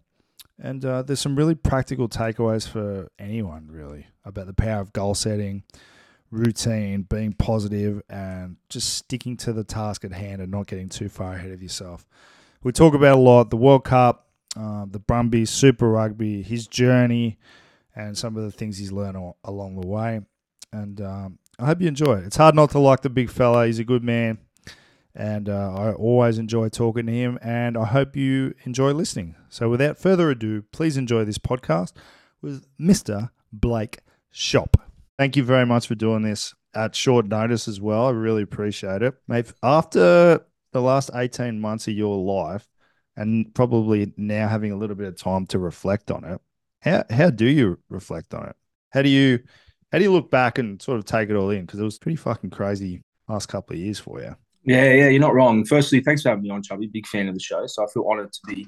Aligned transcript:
and 0.60 0.84
uh, 0.84 1.02
there's 1.02 1.20
some 1.20 1.34
really 1.34 1.56
practical 1.56 2.08
takeaways 2.08 2.68
for 2.68 3.10
anyone 3.18 3.66
really 3.68 4.06
about 4.24 4.46
the 4.46 4.55
power 4.55 4.80
of 4.80 4.92
goal 4.92 5.14
setting, 5.14 5.64
routine, 6.34 7.02
being 7.02 7.32
positive, 7.32 8.02
and 8.08 8.56
just 8.68 8.94
sticking 8.94 9.36
to 9.38 9.52
the 9.52 9.64
task 9.64 10.04
at 10.04 10.12
hand 10.12 10.42
and 10.42 10.50
not 10.50 10.66
getting 10.66 10.88
too 10.88 11.08
far 11.08 11.34
ahead 11.34 11.52
of 11.52 11.62
yourself. 11.62 12.06
We 12.62 12.72
talk 12.72 12.94
about 12.94 13.16
a 13.16 13.20
lot 13.20 13.50
the 13.50 13.56
World 13.56 13.84
Cup, 13.84 14.28
uh, 14.56 14.86
the 14.88 14.98
Brumbies, 14.98 15.50
Super 15.50 15.88
Rugby, 15.88 16.42
his 16.42 16.66
journey, 16.66 17.38
and 17.94 18.18
some 18.18 18.36
of 18.36 18.42
the 18.42 18.50
things 18.50 18.78
he's 18.78 18.92
learned 18.92 19.16
al- 19.16 19.36
along 19.44 19.80
the 19.80 19.86
way. 19.86 20.20
And 20.72 21.00
um, 21.00 21.38
I 21.58 21.66
hope 21.66 21.80
you 21.80 21.88
enjoy 21.88 22.14
it. 22.14 22.24
It's 22.24 22.36
hard 22.36 22.55
not 22.55 22.70
to 22.70 22.78
like 22.78 23.02
the 23.02 23.10
big 23.10 23.30
fella. 23.30 23.66
He's 23.66 23.78
a 23.78 23.84
good 23.84 24.02
man. 24.02 24.38
And 25.14 25.48
uh, 25.48 25.74
I 25.74 25.92
always 25.92 26.38
enjoy 26.38 26.70
talking 26.70 27.06
to 27.06 27.12
him, 27.12 27.38
and 27.40 27.78
I 27.78 27.84
hope 27.84 28.16
you 28.16 28.55
enjoy 28.64 28.90
listening. 28.90 29.36
So, 29.48 29.68
without 29.68 29.96
further 29.96 30.28
ado, 30.28 30.62
please 30.72 30.96
enjoy 30.96 31.24
this 31.24 31.38
podcast 31.38 31.92
with 32.42 32.66
Mr. 32.80 33.30
Blake 33.52 34.00
Schoupp. 34.34 34.83
Thank 35.18 35.36
you 35.36 35.44
very 35.44 35.66
much 35.66 35.86
for 35.86 35.94
doing 35.94 36.22
this 36.22 36.54
at 36.74 36.94
short 36.94 37.26
notice 37.26 37.68
as 37.68 37.80
well. 37.80 38.08
I 38.08 38.10
really 38.10 38.42
appreciate 38.42 39.02
it. 39.02 39.14
Mate, 39.28 39.52
after 39.62 40.40
the 40.72 40.80
last 40.80 41.10
18 41.14 41.60
months 41.60 41.86
of 41.86 41.94
your 41.94 42.16
life, 42.16 42.66
and 43.16 43.54
probably 43.54 44.12
now 44.16 44.48
having 44.48 44.72
a 44.72 44.76
little 44.76 44.96
bit 44.96 45.06
of 45.06 45.16
time 45.16 45.46
to 45.46 45.58
reflect 45.58 46.10
on 46.10 46.24
it, 46.24 46.40
how, 46.80 47.04
how 47.10 47.30
do 47.30 47.46
you 47.46 47.78
reflect 47.88 48.34
on 48.34 48.48
it? 48.48 48.56
How 48.90 49.02
do 49.02 49.08
you 49.08 49.40
how 49.92 49.98
do 49.98 50.04
you 50.04 50.12
look 50.12 50.30
back 50.30 50.58
and 50.58 50.82
sort 50.82 50.98
of 50.98 51.04
take 51.04 51.30
it 51.30 51.36
all 51.36 51.50
in? 51.50 51.64
Because 51.64 51.78
it 51.78 51.84
was 51.84 51.98
pretty 51.98 52.16
fucking 52.16 52.50
crazy 52.50 53.02
last 53.28 53.46
couple 53.46 53.74
of 53.74 53.80
years 53.80 54.00
for 54.00 54.20
you. 54.20 54.34
Yeah, 54.64 54.92
yeah, 54.92 55.08
you're 55.08 55.20
not 55.20 55.34
wrong. 55.34 55.64
Firstly, 55.64 56.00
thanks 56.00 56.22
for 56.22 56.30
having 56.30 56.42
me 56.42 56.50
on, 56.50 56.62
Chubby. 56.62 56.89
Big 56.89 57.06
fan 57.06 57.28
of 57.28 57.34
the 57.34 57.40
show, 57.40 57.64
so 57.66 57.84
I 57.84 57.86
feel 57.92 58.05
honoured 58.10 58.33
to 58.33 58.40
be 58.48 58.66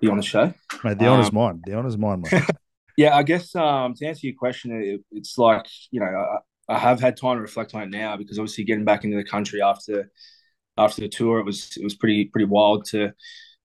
be 0.00 0.08
on 0.08 0.18
the 0.18 0.22
show. 0.22 0.52
Mate, 0.84 0.98
the 0.98 1.06
honour's 1.06 1.28
um, 1.28 1.34
mine. 1.34 1.62
The 1.64 1.74
honour's 1.74 1.96
mine, 1.96 2.22
mate. 2.30 2.42
yeah, 2.96 3.14
I 3.14 3.22
guess 3.22 3.54
um, 3.54 3.94
to 3.94 4.06
answer 4.06 4.26
your 4.26 4.36
question, 4.36 4.72
it, 4.72 5.00
it's 5.12 5.36
like 5.38 5.66
you 5.90 6.00
know 6.00 6.06
I, 6.06 6.74
I, 6.74 6.78
have 6.78 7.00
had 7.00 7.16
time 7.16 7.36
to 7.36 7.42
reflect 7.42 7.74
on 7.74 7.82
it 7.82 7.90
now 7.90 8.16
because 8.16 8.38
obviously 8.38 8.64
getting 8.64 8.84
back 8.84 9.04
into 9.04 9.16
the 9.16 9.24
country 9.24 9.60
after 9.62 10.10
after 10.78 11.02
the 11.02 11.08
tour, 11.08 11.38
it 11.38 11.44
was 11.44 11.76
it 11.76 11.84
was 11.84 11.94
pretty 11.94 12.26
pretty 12.26 12.46
wild 12.46 12.86
to. 12.86 13.12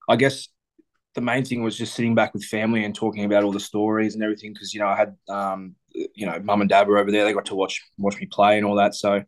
I 0.10 0.16
guess 0.18 0.48
the 1.16 1.22
main 1.22 1.46
thing 1.46 1.64
was 1.64 1.78
just 1.78 1.94
sitting 1.94 2.16
back 2.16 2.34
with 2.34 2.44
family 2.44 2.84
and 2.86 2.96
talking 2.96 3.26
about 3.26 3.44
all 3.44 3.52
the 3.52 3.60
stories 3.60 4.16
and 4.16 4.24
everything 4.24 4.54
because 4.54 4.74
you 4.74 4.80
know 4.80 4.88
I 4.88 4.98
had 4.98 5.16
um, 5.30 5.76
you 5.94 6.26
know 6.26 6.40
mum 6.44 6.62
and 6.62 6.70
dad 6.70 6.88
were 6.88 6.98
over 6.98 7.12
there. 7.12 7.24
They 7.24 7.34
got 7.34 7.46
to 7.46 7.56
watch 7.56 7.82
watch 7.98 8.20
me 8.20 8.26
play 8.26 8.58
and 8.58 8.66
all 8.66 8.76
that, 8.76 8.96
so 8.96 9.24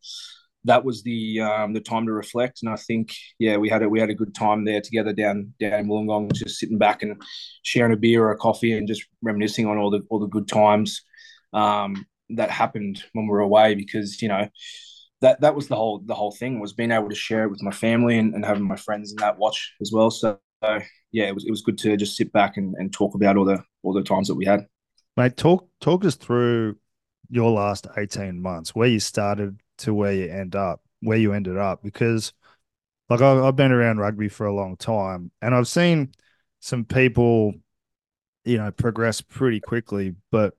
that 0.65 0.85
was 0.85 1.03
the 1.03 1.41
um, 1.41 1.73
the 1.73 1.79
time 1.79 2.05
to 2.05 2.13
reflect. 2.13 2.59
And 2.61 2.71
I 2.71 2.75
think, 2.75 3.13
yeah, 3.39 3.57
we 3.57 3.69
had 3.69 3.83
a 3.83 3.89
we 3.89 3.99
had 3.99 4.09
a 4.09 4.15
good 4.15 4.33
time 4.33 4.65
there 4.65 4.81
together 4.81 5.13
down 5.13 5.53
down 5.59 5.79
in 5.79 5.87
Wollongong, 5.87 6.33
just 6.33 6.57
sitting 6.59 6.77
back 6.77 7.03
and 7.03 7.21
sharing 7.63 7.93
a 7.93 7.97
beer 7.97 8.23
or 8.23 8.31
a 8.31 8.37
coffee 8.37 8.77
and 8.77 8.87
just 8.87 9.05
reminiscing 9.21 9.67
on 9.67 9.77
all 9.77 9.89
the 9.89 10.01
all 10.09 10.19
the 10.19 10.27
good 10.27 10.47
times 10.47 11.01
um, 11.53 12.05
that 12.29 12.49
happened 12.49 13.03
when 13.13 13.25
we 13.25 13.31
were 13.31 13.39
away. 13.39 13.75
Because 13.75 14.21
you 14.21 14.27
know 14.29 14.47
that 15.21 15.41
that 15.41 15.55
was 15.55 15.67
the 15.67 15.75
whole 15.75 16.01
the 16.05 16.15
whole 16.15 16.31
thing 16.31 16.59
was 16.59 16.73
being 16.73 16.91
able 16.91 17.09
to 17.09 17.15
share 17.15 17.43
it 17.43 17.49
with 17.49 17.61
my 17.61 17.71
family 17.71 18.17
and, 18.17 18.33
and 18.33 18.45
having 18.45 18.67
my 18.67 18.75
friends 18.75 19.11
in 19.11 19.17
that 19.17 19.37
watch 19.37 19.73
as 19.81 19.91
well. 19.93 20.11
So, 20.11 20.39
so 20.63 20.79
yeah, 21.11 21.25
it 21.25 21.35
was 21.35 21.45
it 21.45 21.51
was 21.51 21.61
good 21.61 21.77
to 21.79 21.97
just 21.97 22.15
sit 22.15 22.31
back 22.31 22.57
and, 22.57 22.75
and 22.75 22.91
talk 22.93 23.15
about 23.15 23.37
all 23.37 23.45
the 23.45 23.63
all 23.83 23.93
the 23.93 24.03
times 24.03 24.27
that 24.27 24.35
we 24.35 24.45
had. 24.45 24.65
Mate, 25.17 25.35
talk 25.37 25.67
talk 25.81 26.05
us 26.05 26.15
through 26.15 26.77
your 27.29 27.51
last 27.51 27.87
18 27.97 28.41
months, 28.41 28.75
where 28.75 28.87
you 28.87 28.99
started 28.99 29.59
to 29.79 29.93
where 29.93 30.13
you 30.13 30.29
end 30.29 30.55
up, 30.55 30.81
where 31.01 31.17
you 31.17 31.33
ended 31.33 31.57
up, 31.57 31.83
because 31.83 32.33
like 33.09 33.21
I've 33.21 33.55
been 33.55 33.71
around 33.71 33.97
rugby 33.97 34.29
for 34.29 34.45
a 34.45 34.53
long 34.53 34.77
time 34.77 35.31
and 35.41 35.53
I've 35.53 35.67
seen 35.67 36.13
some 36.59 36.85
people, 36.85 37.53
you 38.45 38.57
know, 38.57 38.71
progress 38.71 39.21
pretty 39.21 39.59
quickly, 39.59 40.15
but 40.31 40.55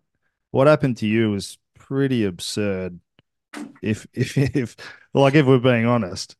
what 0.50 0.66
happened 0.66 0.98
to 0.98 1.06
you 1.06 1.30
was 1.30 1.58
pretty 1.74 2.24
absurd. 2.24 3.00
If, 3.82 4.06
if, 4.14 4.36
if, 4.36 4.76
like, 5.12 5.34
if 5.34 5.46
we're 5.46 5.58
being 5.58 5.86
honest. 5.86 6.36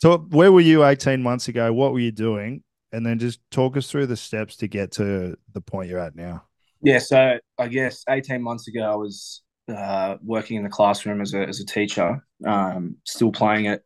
So, 0.00 0.18
where 0.18 0.50
were 0.50 0.60
you 0.60 0.84
18 0.84 1.22
months 1.22 1.48
ago? 1.48 1.72
What 1.72 1.92
were 1.92 2.00
you 2.00 2.10
doing? 2.10 2.64
And 2.90 3.06
then 3.06 3.18
just 3.18 3.38
talk 3.50 3.76
us 3.76 3.88
through 3.90 4.06
the 4.06 4.16
steps 4.16 4.56
to 4.56 4.66
get 4.66 4.90
to 4.92 5.36
the 5.52 5.60
point 5.60 5.88
you're 5.88 5.98
at 5.98 6.16
now. 6.16 6.44
Yeah. 6.82 6.98
So, 6.98 7.38
I 7.58 7.68
guess 7.68 8.04
18 8.08 8.42
months 8.42 8.66
ago, 8.66 8.82
I 8.82 8.96
was 8.96 9.42
uh, 9.72 10.16
working 10.22 10.56
in 10.56 10.62
the 10.62 10.68
classroom 10.68 11.20
as 11.20 11.34
a, 11.34 11.46
as 11.46 11.60
a 11.60 11.66
teacher, 11.66 12.24
um, 12.46 12.96
still 13.04 13.32
playing 13.32 13.66
at 13.66 13.82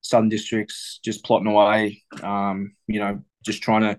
Southern 0.00 0.28
Districts, 0.28 1.00
just 1.04 1.24
plotting 1.24 1.48
away, 1.48 2.02
um, 2.22 2.74
you 2.86 3.00
know, 3.00 3.20
just 3.44 3.62
trying 3.62 3.82
to 3.82 3.98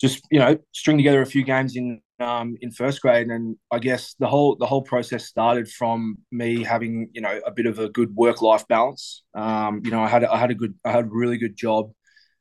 just, 0.00 0.22
you 0.30 0.38
know, 0.38 0.58
string 0.72 0.96
together 0.96 1.20
a 1.22 1.26
few 1.26 1.44
games 1.44 1.76
in 1.76 2.00
um, 2.20 2.56
in 2.60 2.70
first 2.70 3.00
grade. 3.00 3.28
And 3.28 3.56
I 3.70 3.78
guess 3.78 4.14
the 4.18 4.26
whole 4.26 4.56
the 4.56 4.66
whole 4.66 4.82
process 4.82 5.26
started 5.26 5.70
from 5.70 6.18
me 6.30 6.62
having, 6.62 7.08
you 7.12 7.20
know, 7.20 7.40
a 7.46 7.50
bit 7.50 7.66
of 7.66 7.78
a 7.78 7.88
good 7.88 8.14
work 8.14 8.42
life 8.42 8.66
balance. 8.68 9.22
Um, 9.34 9.82
you 9.84 9.90
know, 9.90 10.02
I 10.02 10.08
had 10.08 10.24
I 10.24 10.38
had 10.38 10.50
a 10.50 10.54
good 10.54 10.74
I 10.84 10.92
had 10.92 11.04
a 11.04 11.08
really 11.10 11.38
good 11.38 11.56
job 11.56 11.92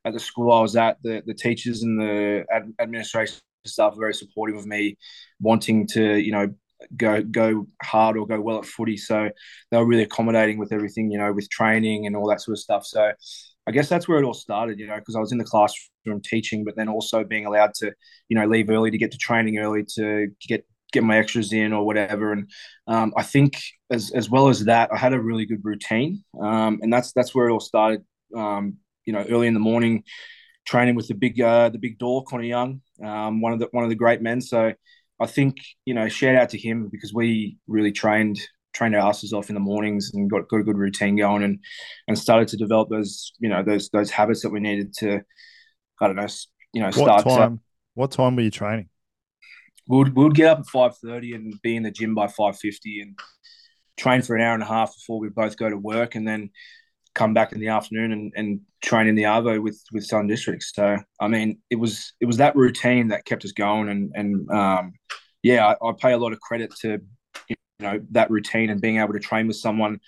at 0.05 0.13
the 0.13 0.19
school 0.19 0.51
I 0.51 0.61
was 0.61 0.75
at. 0.75 0.97
The 1.03 1.23
the 1.25 1.33
teachers 1.33 1.83
and 1.83 1.99
the 1.99 2.45
ad- 2.51 2.73
administration 2.79 3.39
staff 3.65 3.93
were 3.93 4.01
very 4.01 4.13
supportive 4.13 4.57
of 4.57 4.65
me 4.65 4.97
wanting 5.39 5.87
to, 5.87 6.17
you 6.17 6.31
know, 6.31 6.47
go 6.95 7.21
go 7.21 7.67
hard 7.81 8.17
or 8.17 8.25
go 8.25 8.39
well 8.39 8.59
at 8.59 8.65
footy. 8.65 8.97
So 8.97 9.29
they 9.71 9.77
were 9.77 9.85
really 9.85 10.03
accommodating 10.03 10.57
with 10.57 10.71
everything, 10.71 11.11
you 11.11 11.17
know, 11.17 11.31
with 11.33 11.49
training 11.49 12.05
and 12.05 12.15
all 12.15 12.27
that 12.29 12.41
sort 12.41 12.57
of 12.57 12.61
stuff. 12.61 12.85
So 12.85 13.11
I 13.67 13.71
guess 13.71 13.89
that's 13.89 14.07
where 14.07 14.19
it 14.19 14.25
all 14.25 14.33
started, 14.33 14.79
you 14.79 14.87
know, 14.87 14.97
because 14.97 15.15
I 15.15 15.19
was 15.19 15.31
in 15.31 15.37
the 15.37 15.43
classroom 15.43 16.21
teaching, 16.23 16.63
but 16.63 16.75
then 16.75 16.89
also 16.89 17.23
being 17.23 17.45
allowed 17.45 17.73
to, 17.75 17.93
you 18.27 18.37
know, 18.37 18.47
leave 18.47 18.69
early 18.69 18.91
to 18.91 18.97
get 18.97 19.11
to 19.11 19.17
training 19.17 19.59
early 19.59 19.85
to 19.95 20.27
get 20.47 20.65
get 20.91 21.03
my 21.03 21.17
extras 21.17 21.53
in 21.53 21.73
or 21.73 21.85
whatever. 21.85 22.31
And 22.31 22.49
um, 22.87 23.13
I 23.15 23.23
think 23.23 23.61
as 23.91 24.11
as 24.11 24.29
well 24.29 24.49
as 24.49 24.65
that, 24.65 24.89
I 24.91 24.97
had 24.97 25.13
a 25.13 25.21
really 25.21 25.45
good 25.45 25.63
routine, 25.63 26.23
um, 26.41 26.79
and 26.81 26.91
that's 26.91 27.11
that's 27.13 27.35
where 27.35 27.47
it 27.47 27.51
all 27.51 27.59
started. 27.59 28.03
Um, 28.35 28.77
you 29.05 29.13
know, 29.13 29.25
early 29.29 29.47
in 29.47 29.53
the 29.53 29.59
morning, 29.59 30.03
training 30.65 30.95
with 30.95 31.07
the 31.07 31.15
big 31.15 31.39
uh, 31.41 31.69
the 31.69 31.79
big 31.79 31.97
door, 31.97 32.23
Conor 32.23 32.43
Young, 32.43 32.81
um, 33.03 33.41
one 33.41 33.53
of 33.53 33.59
the 33.59 33.67
one 33.71 33.83
of 33.83 33.89
the 33.89 33.95
great 33.95 34.21
men. 34.21 34.41
So 34.41 34.73
I 35.19 35.25
think 35.25 35.57
you 35.85 35.93
know, 35.93 36.07
shout 36.07 36.35
out 36.35 36.49
to 36.49 36.57
him 36.57 36.89
because 36.91 37.13
we 37.13 37.57
really 37.67 37.91
trained 37.91 38.39
trained 38.73 38.95
our 38.95 39.07
asses 39.07 39.33
off 39.33 39.49
in 39.49 39.55
the 39.55 39.59
mornings 39.59 40.11
and 40.13 40.29
got, 40.29 40.47
got 40.47 40.59
a 40.59 40.63
good 40.63 40.77
routine 40.77 41.15
going 41.15 41.43
and 41.43 41.59
and 42.07 42.17
started 42.17 42.47
to 42.47 42.57
develop 42.57 42.89
those 42.89 43.33
you 43.39 43.49
know 43.49 43.63
those 43.63 43.89
those 43.89 44.11
habits 44.11 44.41
that 44.41 44.51
we 44.51 44.59
needed 44.59 44.93
to 44.93 45.21
I 46.01 46.07
don't 46.07 46.15
know 46.15 46.27
you 46.73 46.81
know 46.81 46.91
start. 46.91 47.25
What 47.25 47.37
time? 47.37 47.57
To, 47.57 47.63
what 47.95 48.11
time 48.11 48.35
were 48.35 48.43
you 48.43 48.51
training? 48.51 48.89
We 49.87 49.97
would 49.97 50.15
we 50.15 50.23
would 50.23 50.35
get 50.35 50.47
up 50.47 50.59
at 50.59 50.67
five 50.67 50.97
thirty 50.97 51.33
and 51.33 51.53
be 51.61 51.75
in 51.75 51.83
the 51.83 51.91
gym 51.91 52.15
by 52.15 52.27
five 52.27 52.57
fifty 52.57 53.01
and 53.01 53.17
train 53.97 54.21
for 54.21 54.35
an 54.35 54.41
hour 54.41 54.53
and 54.53 54.63
a 54.63 54.67
half 54.67 54.93
before 54.95 55.19
we 55.19 55.29
both 55.29 55.57
go 55.57 55.69
to 55.69 55.77
work 55.77 56.15
and 56.15 56.27
then 56.27 56.51
come 57.19 57.33
back 57.33 57.51
in 57.51 57.59
the 57.59 57.67
afternoon 57.67 58.13
and, 58.13 58.31
and 58.37 58.61
train 58.81 59.07
in 59.07 59.15
the 59.15 59.23
Arvo 59.23 59.61
with 59.61 59.83
with 59.91 60.05
Southern 60.05 60.27
Districts. 60.27 60.71
So 60.73 60.97
I 61.19 61.27
mean, 61.27 61.59
it 61.69 61.75
was 61.75 62.13
it 62.21 62.25
was 62.25 62.37
that 62.37 62.55
routine 62.55 63.09
that 63.09 63.25
kept 63.25 63.43
us 63.43 63.51
going, 63.51 63.89
and 63.89 64.11
and 64.15 64.49
um, 64.49 64.93
yeah, 65.43 65.67
I, 65.67 65.89
I 65.89 65.91
pay 65.99 66.13
a 66.13 66.17
lot 66.17 66.31
of 66.31 66.39
credit 66.39 66.73
to 66.81 67.01
you 67.49 67.55
know 67.81 67.99
that 68.11 68.31
routine 68.31 68.69
and 68.69 68.79
being 68.79 68.99
able 68.99 69.13
to 69.13 69.19
train 69.19 69.47
with 69.47 69.57
someone 69.57 69.99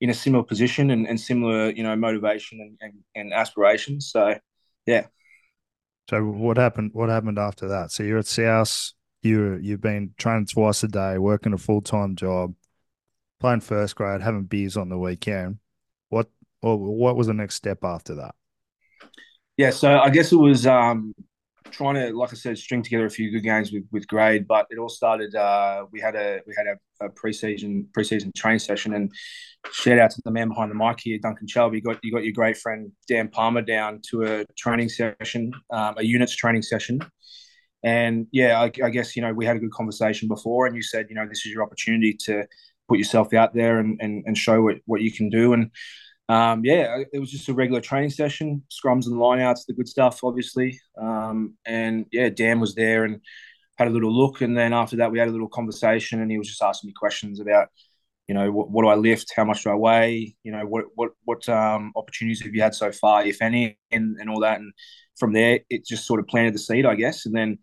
in 0.00 0.10
a 0.10 0.14
similar 0.14 0.44
position 0.44 0.90
and, 0.90 1.08
and 1.08 1.18
similar 1.18 1.70
you 1.70 1.82
know 1.82 1.96
motivation 1.96 2.60
and, 2.60 2.76
and, 2.82 2.92
and 3.14 3.32
aspirations. 3.32 4.10
So 4.10 4.38
yeah. 4.86 5.06
So 6.10 6.22
what 6.22 6.58
happened? 6.58 6.90
What 6.92 7.08
happened 7.08 7.38
after 7.38 7.68
that? 7.68 7.92
So 7.92 8.02
you're 8.02 8.18
at 8.18 8.26
South. 8.26 8.92
You 9.22 9.58
you've 9.62 9.80
been 9.80 10.14
training 10.18 10.46
twice 10.46 10.82
a 10.82 10.88
day, 10.88 11.16
working 11.16 11.54
a 11.54 11.58
full 11.58 11.80
time 11.80 12.14
job, 12.14 12.54
playing 13.40 13.60
first 13.60 13.96
grade, 13.96 14.20
having 14.20 14.44
beers 14.44 14.76
on 14.76 14.90
the 14.90 14.98
weekend. 14.98 15.58
Or 16.62 16.76
what 16.76 17.16
was 17.16 17.28
the 17.28 17.34
next 17.34 17.54
step 17.54 17.84
after 17.84 18.16
that? 18.16 18.34
Yeah, 19.56 19.70
so 19.70 19.98
I 19.98 20.10
guess 20.10 20.32
it 20.32 20.36
was 20.36 20.66
um, 20.66 21.14
trying 21.70 21.94
to, 21.94 22.16
like 22.16 22.32
I 22.32 22.36
said, 22.36 22.58
string 22.58 22.82
together 22.82 23.06
a 23.06 23.10
few 23.10 23.30
good 23.30 23.42
games 23.42 23.72
with, 23.72 23.84
with 23.90 24.06
grade. 24.06 24.46
But 24.46 24.66
it 24.70 24.78
all 24.78 24.88
started. 24.88 25.34
Uh, 25.34 25.86
we 25.90 26.00
had 26.00 26.14
a 26.14 26.40
we 26.46 26.54
had 26.56 26.66
a, 26.66 27.06
a 27.06 27.08
preseason 27.10 27.86
preseason 27.96 28.34
training 28.34 28.60
session, 28.60 28.94
and 28.94 29.12
shout 29.72 29.98
out 29.98 30.10
to 30.12 30.22
the 30.24 30.30
man 30.30 30.48
behind 30.48 30.70
the 30.70 30.74
mic 30.74 31.00
here, 31.00 31.18
Duncan 31.20 31.46
Chubb. 31.46 31.74
You 31.74 31.80
got 31.80 31.98
you 32.02 32.12
got 32.12 32.24
your 32.24 32.32
great 32.32 32.56
friend 32.56 32.90
Dan 33.08 33.28
Palmer 33.28 33.62
down 33.62 34.00
to 34.10 34.24
a 34.24 34.44
training 34.56 34.88
session, 34.88 35.52
um, 35.70 35.94
a 35.96 36.04
units 36.04 36.34
training 36.34 36.62
session. 36.62 37.00
And 37.84 38.26
yeah, 38.32 38.60
I, 38.60 38.72
I 38.82 38.90
guess 38.90 39.16
you 39.16 39.22
know 39.22 39.32
we 39.32 39.46
had 39.46 39.56
a 39.56 39.60
good 39.60 39.72
conversation 39.72 40.28
before, 40.28 40.66
and 40.66 40.74
you 40.74 40.82
said 40.82 41.06
you 41.08 41.14
know 41.14 41.26
this 41.28 41.46
is 41.46 41.52
your 41.52 41.62
opportunity 41.62 42.16
to 42.26 42.44
put 42.88 42.98
yourself 42.98 43.34
out 43.34 43.54
there 43.54 43.78
and 43.78 44.00
and, 44.00 44.24
and 44.26 44.36
show 44.36 44.62
what, 44.62 44.76
what 44.86 45.00
you 45.00 45.12
can 45.12 45.28
do. 45.30 45.52
And 45.52 45.70
um, 46.28 46.64
yeah, 46.64 47.02
it 47.12 47.18
was 47.18 47.30
just 47.30 47.48
a 47.48 47.54
regular 47.54 47.80
training 47.80 48.10
session, 48.10 48.62
scrums 48.70 49.06
and 49.06 49.16
lineouts, 49.16 49.66
the 49.66 49.72
good 49.72 49.88
stuff, 49.88 50.22
obviously. 50.22 50.78
Um, 51.00 51.54
and 51.64 52.06
yeah, 52.12 52.28
Dan 52.28 52.60
was 52.60 52.74
there 52.74 53.04
and 53.04 53.20
had 53.76 53.88
a 53.88 53.90
little 53.90 54.12
look, 54.12 54.40
and 54.40 54.56
then 54.56 54.72
after 54.72 54.96
that, 54.96 55.10
we 55.10 55.18
had 55.18 55.28
a 55.28 55.32
little 55.32 55.48
conversation, 55.48 56.20
and 56.20 56.30
he 56.30 56.38
was 56.38 56.48
just 56.48 56.62
asking 56.62 56.88
me 56.88 56.94
questions 56.98 57.40
about, 57.40 57.68
you 58.26 58.34
know, 58.34 58.50
what, 58.50 58.70
what 58.70 58.82
do 58.82 58.88
I 58.88 58.96
lift, 58.96 59.32
how 59.34 59.44
much 59.44 59.64
do 59.64 59.70
I 59.70 59.74
weigh, 59.74 60.34
you 60.42 60.52
know, 60.52 60.66
what 60.66 60.84
what 60.94 61.10
what 61.24 61.48
um, 61.48 61.92
opportunities 61.96 62.42
have 62.42 62.54
you 62.54 62.62
had 62.62 62.74
so 62.74 62.92
far, 62.92 63.24
if 63.24 63.40
any, 63.40 63.78
and 63.90 64.18
and 64.20 64.28
all 64.28 64.40
that. 64.40 64.60
And 64.60 64.72
from 65.18 65.32
there, 65.32 65.60
it 65.70 65.86
just 65.86 66.06
sort 66.06 66.20
of 66.20 66.26
planted 66.26 66.54
the 66.54 66.58
seed, 66.58 66.86
I 66.86 66.94
guess, 66.94 67.26
and 67.26 67.34
then 67.34 67.58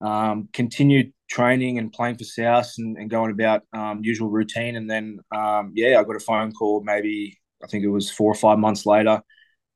um, 0.00 0.48
continued 0.52 1.12
training 1.28 1.78
and 1.78 1.92
playing 1.92 2.16
for 2.16 2.24
South 2.24 2.72
and, 2.78 2.96
and 2.96 3.10
going 3.10 3.30
about 3.30 3.62
um, 3.72 4.00
usual 4.02 4.30
routine. 4.30 4.76
And 4.76 4.90
then, 4.90 5.20
um, 5.34 5.72
yeah, 5.74 6.00
I 6.00 6.04
got 6.04 6.16
a 6.16 6.20
phone 6.20 6.52
call 6.52 6.82
maybe 6.84 7.39
I 7.62 7.66
think 7.66 7.84
it 7.84 7.88
was 7.88 8.10
four 8.10 8.30
or 8.30 8.34
five 8.34 8.58
months 8.58 8.86
later 8.86 9.22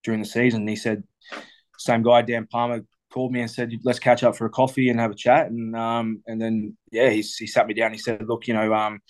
during 0.02 0.20
the 0.20 0.26
season. 0.26 0.66
He 0.66 0.76
said, 0.76 1.04
same 1.78 2.02
guy, 2.02 2.22
Dan 2.22 2.46
Palmer, 2.50 2.84
called 3.12 3.32
me 3.32 3.40
and 3.40 3.50
said, 3.50 3.72
let's 3.84 3.98
catch 3.98 4.25
up 4.25 4.36
for 4.36 4.46
a 4.46 4.50
coffee 4.50 4.88
and 4.88 4.98
have 4.98 5.12
a 5.12 5.16
chat. 5.16 5.46
And 5.46 5.76
um, 5.76 6.22
and 6.26 6.40
then, 6.40 6.76
yeah, 6.90 7.10
he, 7.10 7.22
he 7.22 7.46
sat 7.46 7.66
me 7.66 7.75
down. 7.75 7.92
He 7.92 7.98
said, 7.98 8.25
look, 8.26 8.46
you 8.46 8.54
know, 8.54 8.75
um, 8.75 9.00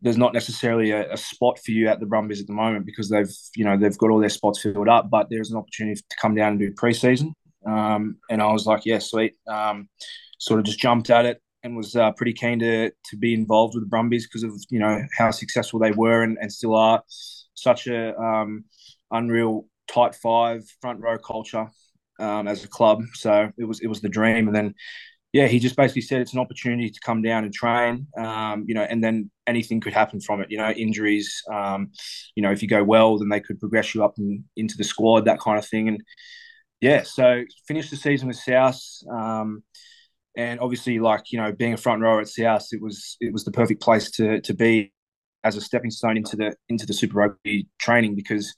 there's 0.00 0.16
not 0.16 0.32
necessarily 0.32 0.92
a, 0.92 1.12
a, 1.12 1.16
spot 1.16 1.58
for 1.58 1.72
you 1.72 1.88
at 1.88 1.98
the 1.98 2.06
Brumbies 2.06 2.40
at 2.40 2.46
the 2.46 2.52
moment 2.52 2.86
because 2.86 3.08
they've, 3.08 3.30
you 3.56 3.64
know, 3.64 3.76
they've 3.76 3.98
got 3.98 4.10
all 4.10 4.20
their 4.20 4.28
spots 4.28 4.62
filled 4.62 4.88
up, 4.88 5.10
but 5.10 5.26
there's 5.28 5.50
an 5.50 5.56
opportunity 5.56 6.00
to 6.00 6.16
come 6.20 6.36
down 6.36 6.52
and 6.52 6.60
do 6.60 6.72
preseason. 6.72 7.32
Um, 7.66 8.18
and 8.30 8.40
I 8.40 8.52
was 8.52 8.64
like, 8.64 8.86
yeah, 8.86 9.00
sweet. 9.00 9.34
Um, 9.48 9.88
sort 10.38 10.60
of 10.60 10.66
just 10.66 10.78
jumped 10.78 11.10
at 11.10 11.26
it 11.26 11.42
and 11.64 11.76
was 11.76 11.96
uh, 11.96 12.12
pretty 12.12 12.32
keen 12.32 12.60
to 12.60 12.90
to 12.90 13.16
be 13.16 13.34
involved 13.34 13.74
with 13.74 13.82
the 13.82 13.88
Brumbies 13.88 14.26
because 14.26 14.44
of 14.44 14.52
you 14.70 14.78
know 14.78 15.02
how 15.16 15.30
successful 15.30 15.80
they 15.80 15.90
were 15.90 16.22
and, 16.22 16.38
and 16.40 16.52
still 16.52 16.74
are 16.74 17.02
such 17.62 17.86
a 17.86 18.16
um, 18.18 18.64
unreal 19.10 19.66
tight 19.88 20.14
five 20.14 20.64
front 20.80 21.00
row 21.00 21.18
culture 21.18 21.68
um, 22.20 22.48
as 22.48 22.64
a 22.64 22.68
club. 22.68 23.02
So 23.14 23.50
it 23.58 23.64
was 23.64 23.80
it 23.80 23.88
was 23.88 24.00
the 24.00 24.08
dream, 24.08 24.46
and 24.46 24.56
then 24.56 24.74
yeah, 25.32 25.46
he 25.46 25.58
just 25.58 25.76
basically 25.76 26.02
said 26.02 26.20
it's 26.20 26.32
an 26.32 26.40
opportunity 26.40 26.88
to 26.90 27.00
come 27.00 27.20
down 27.20 27.44
and 27.44 27.52
train, 27.52 28.06
um, 28.16 28.64
you 28.66 28.74
know, 28.74 28.82
and 28.82 29.04
then 29.04 29.30
anything 29.46 29.78
could 29.78 29.92
happen 29.92 30.20
from 30.20 30.40
it, 30.40 30.50
you 30.50 30.56
know, 30.56 30.70
injuries, 30.70 31.42
um, 31.52 31.90
you 32.34 32.42
know, 32.42 32.50
if 32.50 32.62
you 32.62 32.68
go 32.68 32.82
well, 32.82 33.18
then 33.18 33.28
they 33.28 33.40
could 33.40 33.60
progress 33.60 33.94
you 33.94 34.02
up 34.02 34.14
in, 34.18 34.42
into 34.56 34.74
the 34.78 34.84
squad, 34.84 35.26
that 35.26 35.38
kind 35.38 35.58
of 35.58 35.66
thing, 35.66 35.88
and 35.88 36.02
yeah, 36.80 37.02
so 37.02 37.42
finished 37.66 37.90
the 37.90 37.96
season 37.96 38.28
with 38.28 38.36
South. 38.36 38.80
Um, 39.10 39.64
and 40.36 40.60
obviously, 40.60 41.00
like 41.00 41.32
you 41.32 41.40
know, 41.40 41.52
being 41.52 41.74
a 41.74 41.76
front 41.76 42.00
rower 42.00 42.20
at 42.20 42.28
South, 42.28 42.66
it 42.70 42.80
was 42.80 43.16
it 43.20 43.32
was 43.32 43.44
the 43.44 43.50
perfect 43.50 43.82
place 43.82 44.10
to 44.12 44.40
to 44.42 44.54
be 44.54 44.92
as 45.44 45.56
a 45.56 45.60
stepping 45.60 45.90
stone 45.90 46.16
into 46.16 46.36
the 46.36 46.54
into 46.68 46.86
the 46.86 46.94
Super 46.94 47.18
Rugby 47.18 47.68
training 47.78 48.14
because 48.14 48.54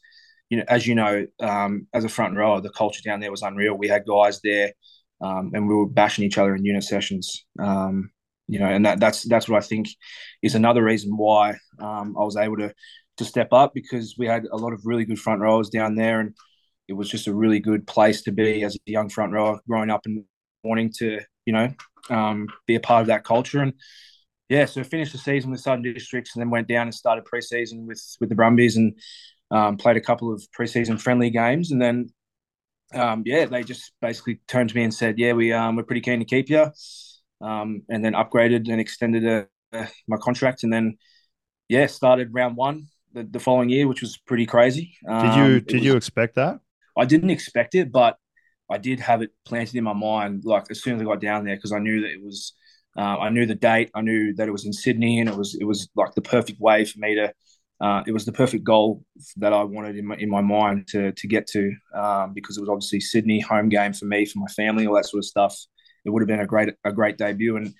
you 0.48 0.58
know 0.58 0.64
as 0.68 0.86
you 0.86 0.94
know 0.94 1.26
um, 1.40 1.86
as 1.92 2.04
a 2.04 2.08
front 2.08 2.36
rower 2.36 2.60
the 2.60 2.70
culture 2.70 3.02
down 3.04 3.20
there 3.20 3.30
was 3.30 3.42
unreal. 3.42 3.74
We 3.74 3.88
had 3.88 4.06
guys 4.06 4.40
there 4.42 4.72
um, 5.20 5.50
and 5.54 5.68
we 5.68 5.74
were 5.74 5.86
bashing 5.86 6.24
each 6.24 6.38
other 6.38 6.54
in 6.54 6.64
unit 6.64 6.84
sessions. 6.84 7.44
Um, 7.58 8.10
you 8.48 8.58
know, 8.58 8.66
and 8.66 8.84
that, 8.84 8.98
that's 8.98 9.22
that's 9.28 9.48
what 9.48 9.62
I 9.62 9.66
think 9.66 9.88
is 10.42 10.54
another 10.54 10.82
reason 10.82 11.16
why 11.16 11.50
um, 11.78 12.16
I 12.18 12.24
was 12.24 12.36
able 12.36 12.56
to 12.56 12.74
to 13.18 13.24
step 13.24 13.52
up 13.52 13.72
because 13.74 14.16
we 14.18 14.26
had 14.26 14.46
a 14.50 14.56
lot 14.56 14.72
of 14.72 14.80
really 14.84 15.04
good 15.04 15.20
front 15.20 15.40
rowers 15.40 15.68
down 15.68 15.94
there, 15.94 16.20
and 16.20 16.34
it 16.88 16.94
was 16.94 17.08
just 17.08 17.28
a 17.28 17.34
really 17.34 17.60
good 17.60 17.86
place 17.86 18.22
to 18.22 18.32
be 18.32 18.64
as 18.64 18.74
a 18.74 18.90
young 18.90 19.08
front 19.08 19.32
rower 19.32 19.60
growing 19.68 19.90
up 19.90 20.00
and 20.06 20.24
wanting 20.64 20.92
to 20.98 21.20
you 21.46 21.52
know 21.52 21.72
um, 22.08 22.48
be 22.66 22.74
a 22.74 22.80
part 22.80 23.02
of 23.02 23.06
that 23.06 23.24
culture 23.24 23.60
and 23.60 23.74
yeah, 24.50 24.66
so 24.66 24.82
finished 24.84 25.12
the 25.12 25.18
season 25.18 25.50
with 25.50 25.60
Southern 25.60 25.82
Districts 25.82 26.34
and 26.34 26.42
then 26.42 26.50
went 26.50 26.68
down 26.68 26.88
and 26.88 26.94
started 26.94 27.24
preseason 27.24 27.86
with 27.86 28.02
with 28.20 28.28
the 28.28 28.34
Brumbies 28.34 28.76
and 28.76 28.98
um, 29.50 29.76
played 29.76 29.96
a 29.96 30.00
couple 30.00 30.32
of 30.32 30.42
preseason 30.56 31.00
friendly 31.00 31.30
games 31.30 31.70
and 31.70 31.80
then 31.80 32.10
um, 32.92 33.22
yeah, 33.24 33.46
they 33.46 33.62
just 33.62 33.92
basically 34.00 34.40
turned 34.48 34.70
to 34.70 34.76
me 34.76 34.82
and 34.82 34.92
said, 34.92 35.18
yeah, 35.18 35.32
we 35.32 35.52
um, 35.52 35.76
we're 35.76 35.84
pretty 35.84 36.00
keen 36.00 36.18
to 36.18 36.24
keep 36.24 36.50
you, 36.50 36.66
um, 37.40 37.82
and 37.88 38.04
then 38.04 38.14
upgraded 38.14 38.68
and 38.68 38.80
extended 38.80 39.24
uh, 39.24 39.44
uh, 39.76 39.86
my 40.08 40.16
contract 40.16 40.64
and 40.64 40.72
then 40.72 40.98
yeah, 41.68 41.86
started 41.86 42.34
round 42.34 42.56
one 42.56 42.88
the, 43.12 43.22
the 43.22 43.38
following 43.38 43.68
year, 43.68 43.86
which 43.86 44.02
was 44.02 44.16
pretty 44.16 44.46
crazy. 44.46 44.96
did 45.06 45.34
you 45.36 45.42
um, 45.42 45.60
did 45.60 45.74
was, 45.74 45.84
you 45.84 45.96
expect 45.96 46.34
that? 46.34 46.58
I 46.98 47.04
didn't 47.04 47.30
expect 47.30 47.76
it, 47.76 47.92
but 47.92 48.16
I 48.68 48.78
did 48.78 48.98
have 48.98 49.22
it 49.22 49.30
planted 49.44 49.76
in 49.76 49.84
my 49.84 49.92
mind 49.92 50.42
like 50.44 50.64
as 50.70 50.82
soon 50.82 50.96
as 50.96 51.02
I 51.02 51.04
got 51.04 51.20
down 51.20 51.44
there 51.44 51.54
because 51.56 51.72
I 51.72 51.78
knew 51.78 52.00
that 52.02 52.10
it 52.10 52.22
was 52.22 52.54
uh, 52.96 53.18
I 53.18 53.30
knew 53.30 53.46
the 53.46 53.54
date. 53.54 53.90
I 53.94 54.00
knew 54.00 54.34
that 54.34 54.48
it 54.48 54.52
was 54.52 54.66
in 54.66 54.72
Sydney, 54.72 55.20
and 55.20 55.28
it 55.28 55.36
was 55.36 55.56
it 55.60 55.64
was 55.64 55.88
like 55.94 56.14
the 56.14 56.22
perfect 56.22 56.60
way 56.60 56.84
for 56.84 56.98
me 56.98 57.14
to. 57.16 57.32
Uh, 57.80 58.02
it 58.06 58.12
was 58.12 58.26
the 58.26 58.32
perfect 58.32 58.62
goal 58.62 59.02
that 59.38 59.54
I 59.54 59.64
wanted 59.64 59.96
in 59.96 60.06
my 60.06 60.16
in 60.16 60.28
my 60.28 60.42
mind 60.42 60.86
to 60.88 61.12
to 61.12 61.28
get 61.28 61.46
to 61.48 61.72
um, 61.94 62.34
because 62.34 62.58
it 62.58 62.60
was 62.60 62.68
obviously 62.68 63.00
Sydney 63.00 63.40
home 63.40 63.68
game 63.68 63.92
for 63.94 64.04
me, 64.04 64.26
for 64.26 64.38
my 64.38 64.48
family, 64.48 64.86
all 64.86 64.96
that 64.96 65.06
sort 65.06 65.20
of 65.20 65.24
stuff. 65.24 65.56
It 66.04 66.10
would 66.10 66.20
have 66.20 66.28
been 66.28 66.40
a 66.40 66.46
great 66.46 66.74
a 66.84 66.92
great 66.92 67.16
debut, 67.16 67.56
and 67.56 67.72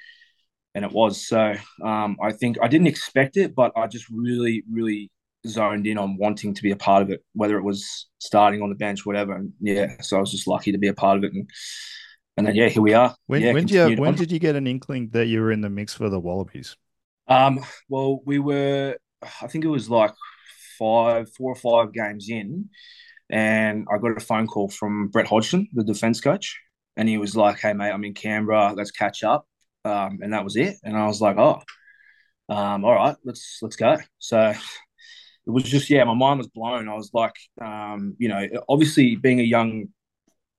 and 0.75 0.85
it 0.85 0.93
was. 0.93 1.27
So 1.27 1.55
um, 1.85 2.17
I 2.23 2.33
think 2.33 2.57
I 2.63 2.69
didn't 2.69 2.87
expect 2.87 3.37
it, 3.37 3.55
but 3.55 3.73
I 3.77 3.89
just 3.89 4.07
really 4.11 4.63
really 4.71 5.11
zoned 5.47 5.87
in 5.87 5.99
on 5.99 6.17
wanting 6.17 6.55
to 6.55 6.63
be 6.63 6.71
a 6.71 6.77
part 6.77 7.03
of 7.03 7.11
it, 7.11 7.25
whether 7.35 7.59
it 7.59 7.65
was 7.65 8.09
starting 8.19 8.63
on 8.63 8.69
the 8.69 8.75
bench, 8.75 9.05
whatever. 9.05 9.35
And 9.35 9.53
yeah, 9.61 10.01
so 10.01 10.17
I 10.17 10.21
was 10.21 10.31
just 10.31 10.47
lucky 10.47 10.73
to 10.73 10.79
be 10.79 10.89
a 10.89 10.95
part 10.95 11.19
of 11.19 11.25
it 11.25 11.33
and 11.33 11.49
and 12.41 12.47
then 12.47 12.55
yeah, 12.55 12.69
here 12.69 12.83
we 12.83 12.95
are. 12.95 13.15
When 13.27 13.43
yeah, 13.43 13.53
when 13.53 13.67
did 13.67 13.91
you 13.91 13.97
when 14.01 14.15
did 14.15 14.33
you 14.33 14.39
get 14.39 14.57
an 14.57 14.67
inkling 14.67 15.11
that 15.11 15.27
you 15.27 15.41
were 15.41 15.53
in 15.53 15.61
the 15.61 15.69
mix 15.69 15.95
for 15.95 16.09
the 16.09 16.19
Wallabies? 16.19 16.77
Um, 17.29 17.61
well, 17.89 18.21
we 18.25 18.39
were. 18.39 18.97
I 19.43 19.47
think 19.47 19.65
it 19.65 19.69
was 19.69 19.91
like 19.91 20.15
five, 20.79 21.31
four 21.35 21.53
or 21.53 21.57
five 21.57 21.93
games 21.93 22.31
in, 22.31 22.71
and 23.29 23.87
I 23.93 23.99
got 23.99 24.17
a 24.17 24.21
phone 24.21 24.47
call 24.47 24.71
from 24.71 25.09
Brett 25.09 25.27
Hodgson, 25.27 25.69
the 25.75 25.85
defense 25.85 26.21
coach, 26.21 26.59
and 26.97 27.09
he 27.09 27.19
was 27.19 27.37
like, 27.37 27.59
"Hey, 27.59 27.75
mate, 27.75 27.91
I'm 27.91 28.05
in 28.05 28.15
Canberra. 28.15 28.73
Let's 28.75 28.91
catch 28.91 29.23
up." 29.23 29.47
Um, 29.85 30.21
and 30.23 30.33
that 30.33 30.45
was 30.45 30.57
it. 30.57 30.77
And 30.83 30.97
I 30.97 31.07
was 31.07 31.21
like, 31.21 31.37
"Oh, 31.37 31.61
um, 32.49 32.85
all 32.87 32.95
right, 32.95 33.17
let's 33.23 33.59
let's 33.61 33.77
go." 33.77 33.99
So 34.19 34.49
it 34.49 35.51
was 35.51 35.65
just 35.65 35.91
yeah, 35.91 36.05
my 36.05 36.15
mind 36.15 36.39
was 36.39 36.49
blown. 36.49 36.89
I 36.89 36.95
was 36.95 37.11
like, 37.13 37.37
um, 37.61 38.17
you 38.19 38.29
know, 38.29 38.49
obviously 38.67 39.17
being 39.17 39.41
a 39.41 39.45
young 39.45 39.89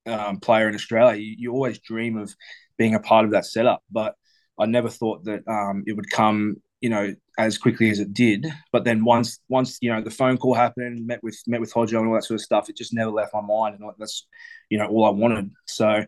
um, 0.05 0.39
player 0.39 0.67
in 0.67 0.75
Australia, 0.75 1.19
you, 1.19 1.35
you, 1.37 1.51
always 1.51 1.79
dream 1.79 2.17
of 2.17 2.35
being 2.77 2.95
a 2.95 2.99
part 2.99 3.25
of 3.25 3.31
that 3.31 3.45
setup. 3.45 3.83
But 3.91 4.15
I 4.59 4.65
never 4.65 4.89
thought 4.89 5.25
that 5.25 5.47
um, 5.47 5.83
it 5.85 5.93
would 5.93 6.09
come, 6.09 6.57
you 6.81 6.89
know, 6.89 7.13
as 7.37 7.57
quickly 7.57 7.89
as 7.89 7.99
it 7.99 8.13
did. 8.13 8.47
But 8.71 8.83
then 8.83 9.03
once, 9.05 9.39
once 9.49 9.77
you 9.81 9.91
know, 9.91 10.01
the 10.01 10.09
phone 10.09 10.37
call 10.37 10.53
happened, 10.53 11.05
met 11.05 11.23
with 11.23 11.39
met 11.47 11.61
with 11.61 11.73
Hodjo 11.73 11.99
and 11.99 12.07
all 12.07 12.15
that 12.15 12.23
sort 12.23 12.39
of 12.39 12.43
stuff, 12.43 12.69
it 12.69 12.77
just 12.77 12.93
never 12.93 13.11
left 13.11 13.33
my 13.33 13.41
mind, 13.41 13.77
and 13.79 13.89
that's, 13.97 14.27
you 14.69 14.77
know, 14.77 14.87
all 14.87 15.05
I 15.05 15.09
wanted. 15.09 15.51
So, 15.67 16.05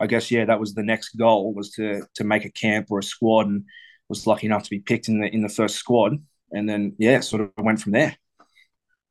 I 0.00 0.06
guess 0.06 0.30
yeah, 0.30 0.44
that 0.44 0.60
was 0.60 0.74
the 0.74 0.82
next 0.82 1.10
goal 1.16 1.54
was 1.54 1.70
to 1.72 2.02
to 2.16 2.24
make 2.24 2.44
a 2.44 2.50
camp 2.50 2.88
or 2.90 2.98
a 2.98 3.02
squad, 3.02 3.46
and 3.46 3.64
was 4.08 4.26
lucky 4.26 4.46
enough 4.46 4.64
to 4.64 4.70
be 4.70 4.80
picked 4.80 5.08
in 5.08 5.20
the 5.20 5.28
in 5.28 5.42
the 5.42 5.48
first 5.48 5.76
squad, 5.76 6.22
and 6.50 6.68
then 6.68 6.94
yeah, 6.98 7.20
sort 7.20 7.42
of 7.42 7.50
went 7.58 7.80
from 7.80 7.92
there. 7.92 8.16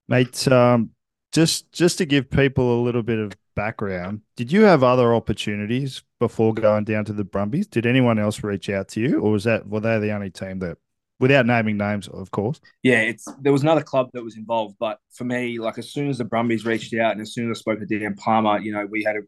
Mate, 0.07 0.47
um, 0.49 0.91
just 1.31 1.71
just 1.71 1.97
to 1.97 2.05
give 2.05 2.29
people 2.29 2.79
a 2.79 2.83
little 2.83 3.03
bit 3.03 3.19
of 3.19 3.33
background, 3.55 4.21
did 4.35 4.51
you 4.51 4.63
have 4.63 4.83
other 4.83 5.13
opportunities 5.13 6.03
before 6.19 6.53
going 6.53 6.83
down 6.83 7.05
to 7.05 7.13
the 7.13 7.23
Brumbies? 7.23 7.67
Did 7.67 7.85
anyone 7.85 8.19
else 8.19 8.43
reach 8.43 8.69
out 8.69 8.87
to 8.89 9.01
you, 9.01 9.19
or 9.19 9.31
was 9.31 9.43
that 9.45 9.67
were 9.67 9.79
they 9.79 9.99
the 9.99 10.11
only 10.11 10.29
team 10.29 10.59
that 10.59 10.77
without 11.19 11.45
naming 11.45 11.77
names, 11.77 12.07
of 12.07 12.31
course. 12.31 12.59
Yeah, 12.81 13.01
it's 13.01 13.27
there 13.39 13.51
was 13.51 13.61
another 13.61 13.83
club 13.83 14.09
that 14.13 14.23
was 14.23 14.37
involved, 14.37 14.75
but 14.79 14.97
for 15.13 15.23
me, 15.23 15.59
like 15.59 15.77
as 15.77 15.91
soon 15.91 16.09
as 16.09 16.17
the 16.17 16.25
Brumbies 16.25 16.65
reached 16.65 16.93
out 16.95 17.11
and 17.11 17.21
as 17.21 17.33
soon 17.33 17.49
as 17.49 17.57
I 17.57 17.59
spoke 17.59 17.79
to 17.79 17.85
Dan 17.85 18.15
Palmer, 18.15 18.59
you 18.59 18.73
know, 18.73 18.87
we 18.89 19.03
had 19.03 19.15
a 19.15 19.21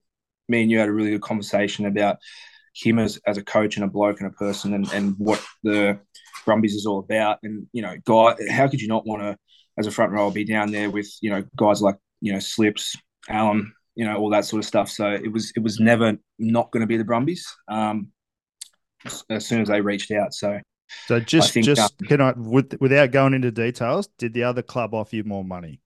me 0.49 0.63
and 0.63 0.71
you 0.71 0.79
had 0.79 0.89
a 0.89 0.93
really 0.93 1.11
good 1.11 1.21
conversation 1.21 1.85
about 1.85 2.17
him 2.75 2.99
as, 2.99 3.19
as 3.27 3.37
a 3.37 3.43
coach 3.43 3.77
and 3.77 3.85
a 3.85 3.87
bloke 3.87 4.19
and 4.19 4.27
a 4.27 4.33
person 4.33 4.73
and, 4.73 4.91
and 4.91 5.15
what 5.17 5.43
the 5.63 5.99
Brumbies 6.45 6.73
is 6.73 6.85
all 6.85 6.99
about. 6.99 7.39
And, 7.43 7.67
you 7.71 7.81
know, 7.81 7.95
guy, 8.05 8.35
how 8.51 8.67
could 8.67 8.81
you 8.81 8.87
not 8.87 9.05
want 9.05 9.21
to, 9.21 9.37
as 9.77 9.87
a 9.87 9.91
front 9.91 10.11
rower, 10.11 10.31
be 10.31 10.43
down 10.43 10.71
there 10.71 10.89
with, 10.89 11.09
you 11.21 11.29
know, 11.29 11.43
guys 11.55 11.81
like, 11.81 11.95
you 12.21 12.33
know, 12.33 12.39
Slips, 12.39 12.95
Allan, 13.29 13.73
you 13.95 14.05
know, 14.05 14.17
all 14.17 14.29
that 14.29 14.45
sort 14.45 14.59
of 14.59 14.65
stuff. 14.65 14.89
So 14.89 15.09
it 15.11 15.31
was 15.31 15.51
it 15.55 15.59
was 15.61 15.79
never 15.79 16.17
not 16.39 16.71
going 16.71 16.81
to 16.81 16.87
be 16.87 16.97
the 16.97 17.03
Brumbies 17.03 17.45
um, 17.67 18.09
as 19.29 19.45
soon 19.45 19.61
as 19.61 19.67
they 19.67 19.81
reached 19.81 20.11
out. 20.11 20.33
So 20.33 20.59
so 21.05 21.19
just 21.19 21.53
think, 21.53 21.65
just 21.65 22.01
um, 22.01 22.07
can 22.07 22.21
I 22.21 22.33
with, 22.35 22.79
without 22.79 23.11
going 23.11 23.33
into 23.33 23.51
details, 23.51 24.09
did 24.17 24.33
the 24.33 24.43
other 24.43 24.61
club 24.61 24.93
offer 24.93 25.15
you 25.15 25.23
more 25.23 25.43
money? 25.43 25.79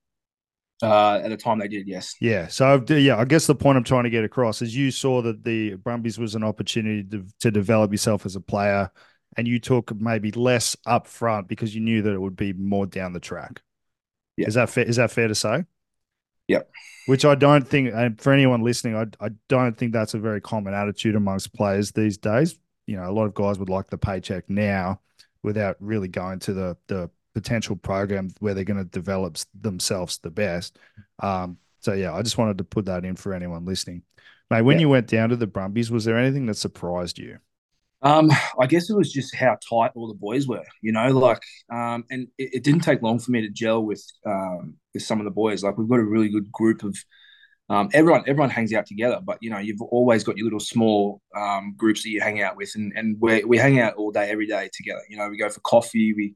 Uh, 0.82 1.20
at 1.24 1.30
the 1.30 1.38
time 1.38 1.58
they 1.58 1.68
did, 1.68 1.88
yes. 1.88 2.16
Yeah. 2.22 2.48
So 2.48 2.84
yeah, 2.90 3.18
I 3.18 3.26
guess 3.26 3.48
the 3.48 3.56
point 3.56 3.78
I'm 3.78 3.84
trying 3.84 4.04
to 4.04 4.12
get 4.12 4.24
across 4.24 4.62
is 4.62 4.76
you 4.76 4.92
saw 4.92 5.22
that 5.24 5.44
the 5.44 5.76
Brumbies 5.76 6.20
was 6.20 6.36
an 6.36 6.44
opportunity 6.44 7.04
to, 7.10 7.26
to 7.40 7.52
develop 7.52 7.92
yourself 7.92 8.26
as 8.26 8.36
a 8.36 8.42
player, 8.42 8.92
and 9.36 9.48
you 9.48 9.60
took 9.60 9.96
maybe 9.96 10.32
less 10.32 10.78
up 10.86 11.08
front 11.08 11.48
because 11.48 11.74
you 11.74 11.82
knew 11.82 12.04
that 12.04 12.14
it 12.14 12.22
would 12.22 12.36
be 12.36 12.54
more 12.54 12.86
down 12.86 13.14
the 13.14 13.20
track. 13.20 13.62
Yeah. 14.36 14.48
Is 14.48 14.54
that 14.54 14.70
fair? 14.70 14.86
Is 14.86 14.98
that 14.98 15.12
fair 15.12 15.28
to 15.28 15.36
say? 15.36 15.66
Yep. 16.48 16.70
Which 17.08 17.26
I 17.26 17.36
don't 17.36 17.68
think, 17.68 17.94
and 17.94 18.20
for 18.20 18.34
anyone 18.34 18.64
listening, 18.64 18.96
I, 18.96 19.26
I 19.26 19.30
don't 19.48 19.78
think 19.78 19.94
that's 19.94 20.14
a 20.14 20.20
very 20.20 20.42
common 20.42 20.74
attitude 20.74 21.16
amongst 21.16 21.54
players 21.54 21.92
these 21.92 22.18
days. 22.18 22.58
You 22.86 22.98
know, 22.98 23.10
a 23.10 23.12
lot 23.12 23.26
of 23.26 23.34
guys 23.34 23.60
would 23.60 23.70
like 23.70 23.90
the 23.90 23.98
paycheck 23.98 24.50
now 24.50 25.00
without 25.44 25.78
really 25.80 26.08
going 26.08 26.40
to 26.40 26.54
the 26.54 26.78
the 26.88 27.10
potential 27.34 27.76
program 27.76 28.30
where 28.40 28.54
they're 28.54 28.64
going 28.64 28.84
to 28.84 28.90
develop 28.90 29.38
themselves 29.54 30.18
the 30.18 30.32
best. 30.32 30.80
Um, 31.20 31.58
so 31.82 31.94
yeah, 31.94 32.14
I 32.14 32.24
just 32.24 32.38
wanted 32.38 32.58
to 32.58 32.64
put 32.64 32.86
that 32.86 33.06
in 33.06 33.16
for 33.16 33.34
anyone 33.34 33.64
listening. 33.64 34.02
Mate, 34.50 34.64
when 34.64 34.78
yeah. 34.78 34.82
you 34.82 34.90
went 34.90 35.08
down 35.08 35.30
to 35.30 35.36
the 35.36 35.46
Brumbies, 35.46 35.92
was 35.92 36.04
there 36.04 36.18
anything 36.18 36.48
that 36.48 36.56
surprised 36.56 37.20
you? 37.20 37.38
Um, 38.02 38.32
I 38.60 38.68
guess 38.68 38.90
it 38.90 38.96
was 38.96 39.12
just 39.12 39.36
how 39.36 39.58
tight 39.68 39.92
all 39.96 40.08
the 40.08 40.14
boys 40.14 40.48
were, 40.48 40.64
you 40.84 40.92
know, 40.92 41.08
like, 41.10 41.42
um, 41.74 42.06
and 42.12 42.28
it, 42.38 42.56
it 42.56 42.64
didn't 42.64 42.82
take 42.82 43.02
long 43.02 43.18
for 43.20 43.32
me 43.32 43.42
to 43.42 43.50
gel 43.50 43.82
with, 43.84 44.04
um, 44.26 44.76
with 44.94 45.04
some 45.04 45.20
of 45.20 45.26
the 45.26 45.32
boys. 45.32 45.64
Like, 45.64 45.78
we've 45.78 45.90
got 45.90 46.00
a 46.00 46.04
really 46.04 46.30
good 46.30 46.52
group 46.52 46.84
of, 46.84 46.96
um, 47.70 47.90
everyone, 47.94 48.24
everyone 48.28 48.52
hangs 48.52 48.72
out 48.74 48.86
together, 48.86 49.20
but 49.24 49.40
you 49.42 49.50
know, 49.50 49.58
you've 49.58 49.82
always 49.82 50.24
got 50.24 50.38
your 50.38 50.46
little 50.46 50.60
small, 50.60 51.22
um, 51.36 51.74
groups 51.76 52.04
that 52.04 52.10
you 52.10 52.22
hang 52.22 52.42
out 52.42 52.56
with, 52.56 52.72
and 52.76 52.94
and 52.96 53.18
we 53.20 53.44
we 53.44 53.58
hang 53.58 53.80
out 53.82 53.96
all 53.96 54.12
day, 54.12 54.30
every 54.30 54.48
day 54.48 54.70
together. 54.72 55.02
You 55.10 55.18
know, 55.18 55.28
we 55.30 55.38
go 55.38 55.50
for 55.50 55.60
coffee, 55.62 56.14
we, 56.14 56.36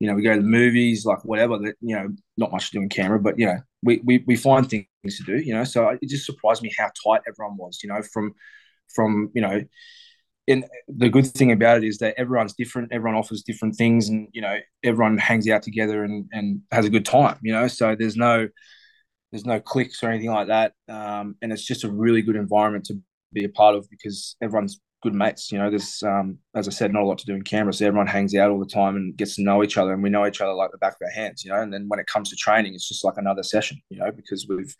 you 0.00 0.06
know, 0.06 0.14
we 0.14 0.22
go 0.22 0.34
to 0.34 0.42
the 0.42 0.46
movies, 0.46 1.06
like 1.06 1.24
whatever. 1.24 1.56
That 1.58 1.76
you 1.80 1.96
know, 1.96 2.08
not 2.36 2.52
much 2.52 2.70
to 2.70 2.78
do 2.78 2.82
in 2.82 2.90
Canberra, 2.90 3.20
but 3.20 3.38
you 3.38 3.46
know, 3.46 3.58
we 3.82 4.02
we 4.04 4.22
we 4.26 4.36
find 4.36 4.68
things 4.68 4.86
to 5.04 5.22
do. 5.24 5.38
You 5.38 5.54
know, 5.54 5.64
so 5.64 5.88
it 5.88 6.08
just 6.08 6.26
surprised 6.26 6.62
me 6.62 6.70
how 6.76 6.90
tight 7.06 7.22
everyone 7.26 7.56
was. 7.56 7.80
You 7.82 7.88
know, 7.88 8.02
from 8.02 8.34
from 8.94 9.30
you 9.34 9.40
know, 9.40 9.62
and 10.48 10.64
the 10.88 11.08
good 11.08 11.26
thing 11.26 11.52
about 11.52 11.78
it 11.78 11.84
is 11.84 11.98
that 11.98 12.14
everyone's 12.16 12.54
different. 12.54 12.92
Everyone 12.92 13.18
offers 13.18 13.42
different 13.42 13.76
things, 13.76 14.08
and 14.08 14.28
you 14.32 14.40
know, 14.40 14.58
everyone 14.84 15.18
hangs 15.18 15.48
out 15.48 15.62
together 15.62 16.04
and 16.04 16.26
and 16.32 16.60
has 16.70 16.84
a 16.84 16.90
good 16.90 17.04
time. 17.04 17.38
You 17.42 17.52
know, 17.52 17.68
so 17.68 17.96
there's 17.96 18.16
no 18.16 18.48
there's 19.32 19.44
no 19.46 19.60
clicks 19.60 20.02
or 20.02 20.08
anything 20.10 20.30
like 20.30 20.48
that, 20.48 20.72
um, 20.88 21.36
and 21.42 21.52
it's 21.52 21.64
just 21.64 21.84
a 21.84 21.90
really 21.90 22.22
good 22.22 22.36
environment 22.36 22.86
to 22.86 23.00
be 23.32 23.44
a 23.44 23.48
part 23.48 23.74
of 23.74 23.88
because 23.90 24.36
everyone's 24.40 24.80
good 25.02 25.14
mates. 25.14 25.50
You 25.52 25.58
know, 25.58 25.70
there's 25.70 26.02
um, 26.02 26.38
as 26.54 26.68
I 26.68 26.70
said, 26.70 26.92
not 26.92 27.02
a 27.02 27.06
lot 27.06 27.18
to 27.18 27.26
do 27.26 27.34
in 27.34 27.42
Canberra, 27.42 27.72
so 27.72 27.86
everyone 27.86 28.06
hangs 28.06 28.34
out 28.34 28.50
all 28.50 28.60
the 28.60 28.66
time 28.66 28.96
and 28.96 29.16
gets 29.16 29.36
to 29.36 29.42
know 29.42 29.64
each 29.64 29.76
other, 29.78 29.92
and 29.92 30.02
we 30.02 30.10
know 30.10 30.26
each 30.26 30.40
other 30.40 30.54
like 30.54 30.70
the 30.70 30.78
back 30.78 30.94
of 30.94 31.04
our 31.04 31.10
hands. 31.10 31.44
You 31.44 31.50
know, 31.52 31.60
and 31.60 31.72
then 31.72 31.86
when 31.88 32.00
it 32.00 32.06
comes 32.06 32.30
to 32.30 32.36
training, 32.36 32.74
it's 32.74 32.88
just 32.88 33.04
like 33.04 33.16
another 33.16 33.42
session. 33.42 33.78
You 33.90 33.98
know, 33.98 34.12
because 34.12 34.46
we've 34.48 34.74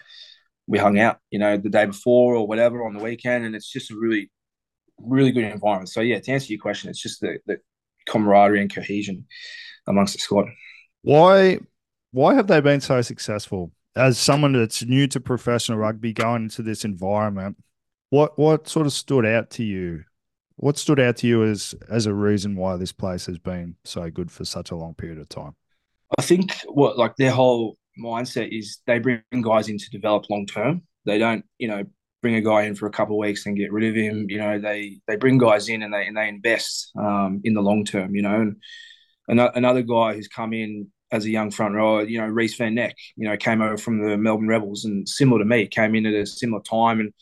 we 0.67 0.79
hung 0.79 0.99
out, 0.99 1.19
you 1.31 1.39
know, 1.39 1.57
the 1.57 1.69
day 1.69 1.87
before 1.87 2.35
or 2.35 2.47
whatever 2.47 2.85
on 2.85 2.95
the 2.95 3.03
weekend, 3.03 3.45
and 3.45 3.55
it's 3.55 3.71
just 3.71 3.91
a 3.91 3.97
really, 3.97 4.31
really 4.99 5.33
good 5.33 5.45
environment. 5.45 5.89
So 5.91 6.01
yeah, 6.01 6.21
to 6.21 6.33
answer 6.33 6.53
your 6.53 6.61
question, 6.61 6.91
it's 6.91 7.03
just 7.03 7.21
the 7.21 7.39
the 7.47 7.59
camaraderie 8.09 8.61
and 8.61 8.73
cohesion 8.73 9.27
amongst 9.87 10.15
the 10.15 10.21
squad. 10.21 10.47
Why 11.03 11.59
why 12.13 12.35
have 12.35 12.47
they 12.47 12.61
been 12.61 12.81
so 12.81 13.03
successful? 13.03 13.73
As 13.95 14.19
someone 14.19 14.53
that's 14.53 14.85
new 14.85 15.07
to 15.09 15.21
professional 15.21 15.79
rugby, 15.79 16.13
going 16.13 16.45
into 16.45 16.63
this 16.63 16.85
environment, 16.85 17.57
what 18.11 18.39
what 18.39 18.69
sort 18.69 18.87
of 18.87 18.93
stood 18.93 19.25
out 19.27 19.51
to 19.51 19.65
you 19.65 20.05
what 20.57 20.79
stood 20.79 20.99
out 20.99 21.17
to 21.19 21.27
you 21.27 21.45
as 21.45 21.75
as 21.89 22.07
a 22.07 22.15
reason 22.15 22.57
why 22.57 22.77
this 22.77 22.93
place 22.93 23.27
has 23.27 23.39
been 23.39 23.77
so 23.85 24.11
good 24.11 24.31
for 24.31 24.45
such 24.45 24.71
a 24.71 24.77
long 24.77 24.95
period 24.95 25.19
of 25.19 25.29
time? 25.29 25.55
I 26.19 26.23
think 26.23 26.53
what 26.67 26.99
like 26.99 27.17
their 27.17 27.31
whole 27.31 27.79
mindset 28.03 28.57
is 28.57 28.81
they 28.87 28.99
bring 28.99 29.23
guys 29.43 29.69
in 29.69 29.79
to 29.79 29.91
develop 29.91 30.29
long 30.31 30.47
term. 30.47 30.83
They 31.05 31.19
don't, 31.19 31.45
you 31.59 31.69
know, 31.69 31.85
bring 32.23 32.35
a 32.35 32.41
guy 32.41 32.63
in 32.63 32.75
for 32.75 32.87
a 32.87 32.91
couple 32.91 33.17
of 33.17 33.21
weeks 33.21 33.47
and 33.47 33.57
get 33.57 33.73
rid 33.73 33.89
of 33.89 33.95
him. 33.95 34.27
You 34.29 34.39
know, 34.39 34.59
they 34.59 35.01
they 35.07 35.17
bring 35.17 35.39
guys 35.39 35.69
in 35.69 35.83
and 35.83 35.93
they 35.93 36.07
and 36.07 36.17
they 36.17 36.29
invest 36.29 36.93
um, 36.99 37.41
in 37.45 37.55
the 37.55 37.63
long 37.63 37.85
term. 37.85 38.15
You 38.15 38.23
know, 38.23 38.53
and 39.29 39.41
another 39.41 39.83
guy 39.83 40.15
who's 40.15 40.29
come 40.29 40.53
in 40.53 40.89
as 41.13 41.25
a 41.25 41.31
young 41.31 41.51
front 41.51 41.75
rower, 41.75 42.05
you 42.05 42.21
know, 42.21 42.27
Rhys 42.27 42.57
van 42.57 42.75
Nek, 42.75 42.97
you 43.17 43.29
know, 43.29 43.37
came 43.37 43.63
over 43.63 43.77
from 43.77 44.03
the 44.03 44.17
Melbourne 44.17 44.49
Rebels 44.49 44.85
and 44.85 45.09
similar 45.09 45.39
to 45.39 45.45
me, 45.45 45.67
came 45.69 45.95
in 45.95 46.05
at 46.05 46.15
a 46.15 46.27
similar 46.27 46.63
time 46.63 46.99
and 46.99 47.13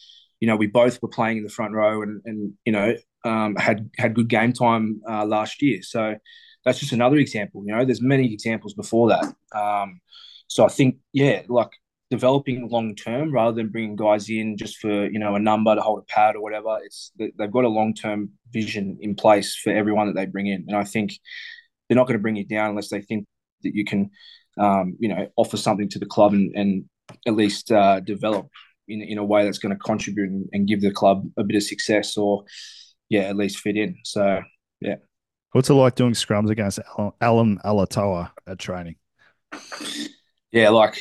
you 0.40 0.48
know, 0.48 0.56
we 0.56 0.66
both 0.66 1.00
were 1.00 1.08
playing 1.08 1.38
in 1.38 1.42
the 1.42 1.48
front 1.48 1.72
row 1.72 2.02
and, 2.02 2.20
and 2.26 2.52
you 2.66 2.72
know, 2.72 2.94
um, 3.24 3.56
had 3.56 3.88
had 3.96 4.14
good 4.14 4.28
game 4.28 4.52
time 4.52 5.00
uh, 5.08 5.24
last 5.24 5.62
year. 5.62 5.82
So 5.82 6.16
that's 6.64 6.78
just 6.78 6.92
another 6.92 7.16
example. 7.16 7.62
You 7.66 7.74
know, 7.74 7.84
there's 7.84 8.02
many 8.02 8.32
examples 8.32 8.74
before 8.74 9.08
that. 9.08 9.24
Um, 9.58 10.00
so 10.46 10.64
I 10.64 10.68
think, 10.68 10.96
yeah, 11.12 11.42
like 11.48 11.70
developing 12.10 12.68
long 12.68 12.94
term 12.94 13.32
rather 13.32 13.56
than 13.56 13.70
bringing 13.70 13.96
guys 13.96 14.28
in 14.28 14.56
just 14.56 14.78
for 14.78 15.06
you 15.06 15.18
know 15.18 15.34
a 15.34 15.40
number 15.40 15.74
to 15.74 15.80
hold 15.80 16.00
a 16.00 16.12
pad 16.12 16.36
or 16.36 16.42
whatever. 16.42 16.78
It's 16.84 17.12
they've 17.18 17.50
got 17.50 17.64
a 17.64 17.68
long 17.68 17.94
term 17.94 18.30
vision 18.52 18.98
in 19.00 19.14
place 19.14 19.56
for 19.56 19.72
everyone 19.72 20.06
that 20.06 20.14
they 20.14 20.26
bring 20.26 20.46
in, 20.46 20.66
and 20.68 20.76
I 20.76 20.84
think 20.84 21.18
they're 21.88 21.96
not 21.96 22.06
going 22.06 22.18
to 22.18 22.22
bring 22.22 22.36
you 22.36 22.44
down 22.44 22.70
unless 22.70 22.88
they 22.88 23.00
think 23.00 23.26
that 23.62 23.74
you 23.74 23.84
can, 23.84 24.10
um, 24.58 24.96
you 24.98 25.08
know, 25.08 25.28
offer 25.36 25.56
something 25.56 25.88
to 25.90 25.98
the 25.98 26.06
club 26.06 26.32
and, 26.32 26.52
and 26.54 26.84
at 27.26 27.34
least 27.34 27.70
uh, 27.70 28.00
develop 28.00 28.48
in, 28.88 29.02
in 29.02 29.18
a 29.18 29.24
way 29.24 29.44
that's 29.44 29.58
going 29.58 29.74
to 29.74 29.78
contribute 29.78 30.30
and, 30.52 30.68
give 30.68 30.80
the 30.80 30.90
club 30.90 31.24
a 31.36 31.44
bit 31.44 31.56
of 31.56 31.62
success 31.62 32.16
or 32.16 32.44
yeah, 33.08 33.22
at 33.22 33.36
least 33.36 33.58
fit 33.58 33.76
in. 33.76 33.96
So 34.04 34.42
yeah. 34.80 34.96
What's 35.52 35.70
it 35.70 35.74
like 35.74 35.94
doing 35.94 36.14
scrums 36.14 36.50
against 36.50 36.80
Allan 37.20 37.58
Alaalatoa 37.64 38.30
at 38.46 38.58
training? 38.58 38.96
Yeah, 40.54 40.68
like 40.68 41.00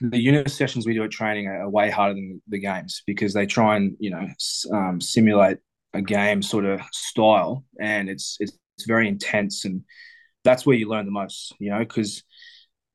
the 0.00 0.18
unit 0.18 0.50
sessions 0.50 0.84
we 0.84 0.94
do 0.94 1.04
at 1.04 1.12
training 1.12 1.46
are 1.46 1.68
way 1.70 1.90
harder 1.90 2.14
than 2.14 2.42
the 2.48 2.58
games 2.58 3.02
because 3.06 3.32
they 3.32 3.46
try 3.46 3.76
and 3.76 3.96
you 4.00 4.10
know 4.10 4.26
um, 4.72 5.00
simulate 5.00 5.58
a 5.94 6.02
game 6.02 6.42
sort 6.42 6.64
of 6.64 6.80
style, 6.90 7.64
and 7.80 8.10
it's 8.10 8.36
it's, 8.40 8.52
it's 8.76 8.86
very 8.86 9.06
intense, 9.06 9.64
and 9.64 9.82
that's 10.42 10.66
where 10.66 10.76
you 10.76 10.88
learn 10.88 11.04
the 11.04 11.12
most, 11.12 11.54
you 11.60 11.70
know, 11.70 11.78
because 11.78 12.24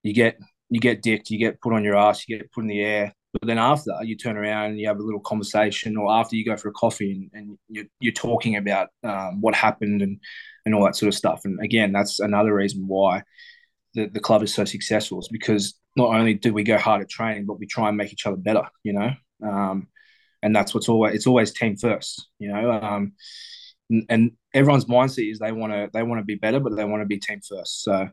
you 0.04 0.14
get 0.14 0.38
you 0.70 0.82
get 0.82 1.02
dicked, 1.02 1.30
you 1.30 1.40
get 1.40 1.62
put 1.62 1.72
on 1.72 1.86
your 1.86 1.96
ass, 1.96 2.28
you 2.28 2.38
get 2.38 2.52
put 2.52 2.64
in 2.64 2.68
the 2.68 2.82
air, 2.82 3.14
but 3.32 3.48
then 3.48 3.58
after 3.58 3.92
you 4.04 4.18
turn 4.18 4.36
around 4.36 4.72
and 4.72 4.80
you 4.80 4.88
have 4.90 5.00
a 5.00 5.04
little 5.04 5.22
conversation, 5.22 5.96
or 5.96 6.12
after 6.12 6.36
you 6.36 6.44
go 6.44 6.58
for 6.58 6.68
a 6.68 6.74
coffee 6.74 7.14
and, 7.14 7.30
and 7.34 7.58
you're, 7.70 7.86
you're 8.02 8.12
talking 8.12 8.58
about 8.58 8.90
um, 9.04 9.40
what 9.40 9.56
happened 9.56 10.02
and, 10.02 10.20
and 10.66 10.76
all 10.76 10.84
that 10.84 10.98
sort 10.98 11.08
of 11.08 11.14
stuff. 11.16 11.42
And 11.46 11.58
again, 11.64 11.94
that's 11.94 12.20
another 12.20 12.54
reason 12.54 12.86
why 12.86 13.24
the, 13.94 14.08
the 14.08 14.20
club 14.20 14.44
is 14.44 14.54
so 14.54 14.66
successful. 14.66 15.20
Is 15.20 15.30
because 15.32 15.74
not 15.96 16.10
only 16.10 16.34
do 16.34 16.54
we 16.54 16.64
go 16.64 16.78
hard 16.78 17.02
at 17.02 17.10
training, 17.10 17.46
but 17.46 17.60
we 17.60 17.66
try 17.66 17.88
and 17.88 17.98
make 17.98 18.12
each 18.12 18.26
other 18.26 18.38
better, 18.38 18.64
you 18.84 18.94
know? 18.94 19.12
Um, 19.44 19.88
and 20.42 20.56
that's 20.56 20.74
what's 20.74 20.90
always, 20.90 21.16
it's 21.16 21.28
always 21.28 21.52
team 21.52 21.78
first, 21.78 22.28
you 22.40 22.50
know? 22.50 22.72
Um, 22.72 23.14
and, 23.90 24.06
and 24.10 24.32
everyone's 24.54 24.86
mindset 24.86 25.32
is 25.32 25.40
they 25.40 25.52
want 25.52 25.74
to, 25.74 25.90
they 25.94 26.04
want 26.04 26.20
to 26.20 26.26
be 26.26 26.36
better, 26.36 26.60
but 26.60 26.76
they 26.76 26.86
want 26.86 27.02
to 27.02 27.08
be 27.08 27.18
team 27.18 27.40
first. 27.48 27.84
So 27.84 28.10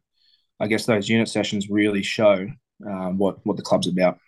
I 0.60 0.66
guess 0.66 0.86
those 0.86 1.08
unit 1.08 1.28
sessions 1.28 1.68
really 1.68 2.02
show 2.02 2.46
um, 2.86 3.18
what, 3.18 3.44
what 3.44 3.56
the 3.56 3.62
club's 3.62 3.88
about. 3.88 4.18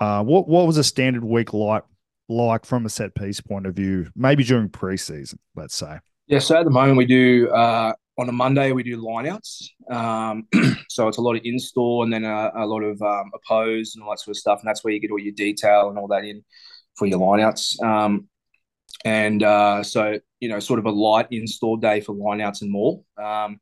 Uh, 0.00 0.24
what 0.24 0.48
what 0.48 0.66
was 0.66 0.76
a 0.76 0.82
standard 0.82 1.22
week 1.22 1.54
like 1.54 1.84
like 2.28 2.66
from 2.66 2.84
a 2.84 2.88
set 2.88 3.14
piece 3.14 3.40
point 3.40 3.64
of 3.64 3.76
view? 3.76 4.10
Maybe 4.16 4.42
during 4.42 4.68
preseason, 4.68 5.36
let's 5.54 5.76
say. 5.76 6.00
Yeah, 6.26 6.40
so 6.40 6.56
at 6.56 6.64
the 6.64 6.70
moment 6.70 6.98
we 6.98 7.06
do 7.06 7.48
uh, 7.50 7.92
on 8.16 8.28
a 8.28 8.32
Monday 8.32 8.72
we 8.72 8.82
do 8.82 8.96
lineouts. 9.02 9.64
Um, 9.90 10.46
so 10.88 11.08
it's 11.08 11.18
a 11.18 11.20
lot 11.20 11.36
of 11.36 11.42
install 11.44 12.04
and 12.04 12.12
then 12.12 12.24
a, 12.24 12.50
a 12.56 12.66
lot 12.66 12.82
of 12.82 13.00
um, 13.02 13.30
oppose 13.34 13.94
and 13.94 14.04
all 14.04 14.10
that 14.10 14.20
sort 14.20 14.36
of 14.36 14.38
stuff, 14.38 14.60
and 14.60 14.68
that's 14.68 14.84
where 14.84 14.92
you 14.92 15.00
get 15.00 15.10
all 15.10 15.18
your 15.18 15.34
detail 15.34 15.88
and 15.88 15.98
all 15.98 16.08
that 16.08 16.24
in 16.24 16.44
for 16.96 17.06
your 17.06 17.18
lineouts. 17.18 17.82
Um, 17.82 18.28
and 19.04 19.42
uh, 19.42 19.82
so 19.82 20.18
you 20.40 20.48
know, 20.48 20.60
sort 20.60 20.78
of 20.78 20.86
a 20.86 20.90
light 20.90 21.28
install 21.30 21.76
day 21.76 22.00
for 22.00 22.14
lineouts 22.14 22.62
and 22.62 22.70
more. 22.70 23.02
Um, 23.22 23.60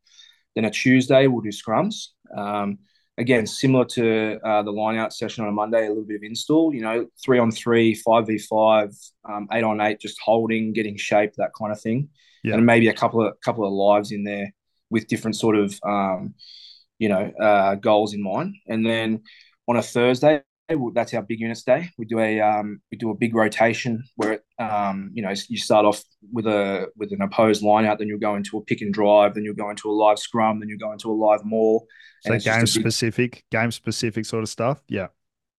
then 0.54 0.64
a 0.64 0.70
Tuesday 0.70 1.26
we'll 1.26 1.40
do 1.40 1.50
scrums. 1.50 2.08
Um, 2.36 2.78
again, 3.18 3.46
similar 3.46 3.84
to 3.84 4.38
uh, 4.44 4.62
the 4.62 4.72
lineout 4.72 5.12
session 5.12 5.44
on 5.44 5.50
a 5.50 5.52
Monday, 5.52 5.86
a 5.86 5.88
little 5.88 6.04
bit 6.04 6.16
of 6.16 6.22
install, 6.22 6.74
you 6.74 6.80
know, 6.80 7.06
three 7.24 7.38
on 7.38 7.50
three, 7.50 7.94
five 7.94 8.26
v 8.26 8.38
five, 8.38 8.90
um, 9.28 9.48
eight 9.52 9.64
on 9.64 9.80
eight, 9.80 10.00
just 10.00 10.20
holding, 10.20 10.72
getting 10.72 10.96
shape, 10.96 11.32
that 11.36 11.52
kind 11.58 11.72
of 11.72 11.80
thing, 11.80 12.08
yeah. 12.42 12.54
and 12.54 12.66
maybe 12.66 12.88
a 12.88 12.94
couple 12.94 13.26
of 13.26 13.34
couple 13.44 13.66
of 13.66 13.72
lives 13.72 14.12
in 14.12 14.24
there 14.24 14.52
with 14.90 15.06
different 15.06 15.36
sort 15.36 15.56
of 15.56 15.78
um, 15.84 16.34
you 16.98 17.08
know 17.08 17.32
uh, 17.40 17.74
goals 17.76 18.14
in 18.14 18.22
mind. 18.22 18.54
And 18.68 18.84
then 18.84 19.22
on 19.68 19.76
a 19.76 19.82
Thursday, 19.82 20.42
that's 20.94 21.14
our 21.14 21.22
big 21.22 21.40
units 21.40 21.62
day. 21.62 21.88
We 21.98 22.06
do 22.06 22.18
a 22.18 22.40
um, 22.40 22.80
we 22.90 22.98
do 22.98 23.10
a 23.10 23.14
big 23.14 23.34
rotation 23.34 24.04
where 24.16 24.40
um, 24.58 25.10
you 25.12 25.22
know 25.22 25.32
you 25.48 25.58
start 25.58 25.84
off 25.84 26.02
with 26.32 26.46
a 26.46 26.86
with 26.96 27.12
an 27.12 27.22
opposed 27.22 27.62
line 27.62 27.84
out, 27.84 27.98
then 27.98 28.08
you'll 28.08 28.18
go 28.18 28.36
into 28.36 28.58
a 28.58 28.64
pick 28.64 28.80
and 28.80 28.92
drive, 28.92 29.34
then 29.34 29.44
you'll 29.44 29.54
go 29.54 29.70
into 29.70 29.90
a 29.90 29.92
live 29.92 30.18
scrum, 30.18 30.60
then 30.60 30.68
you'll 30.68 30.78
go 30.78 30.92
into 30.92 31.10
a 31.10 31.14
live 31.14 31.44
maul. 31.44 31.86
So 32.22 32.38
game 32.38 32.60
big... 32.60 32.68
specific, 32.68 33.44
game 33.50 33.72
specific 33.72 34.26
sort 34.26 34.42
of 34.42 34.48
stuff. 34.48 34.80
Yeah. 34.88 35.08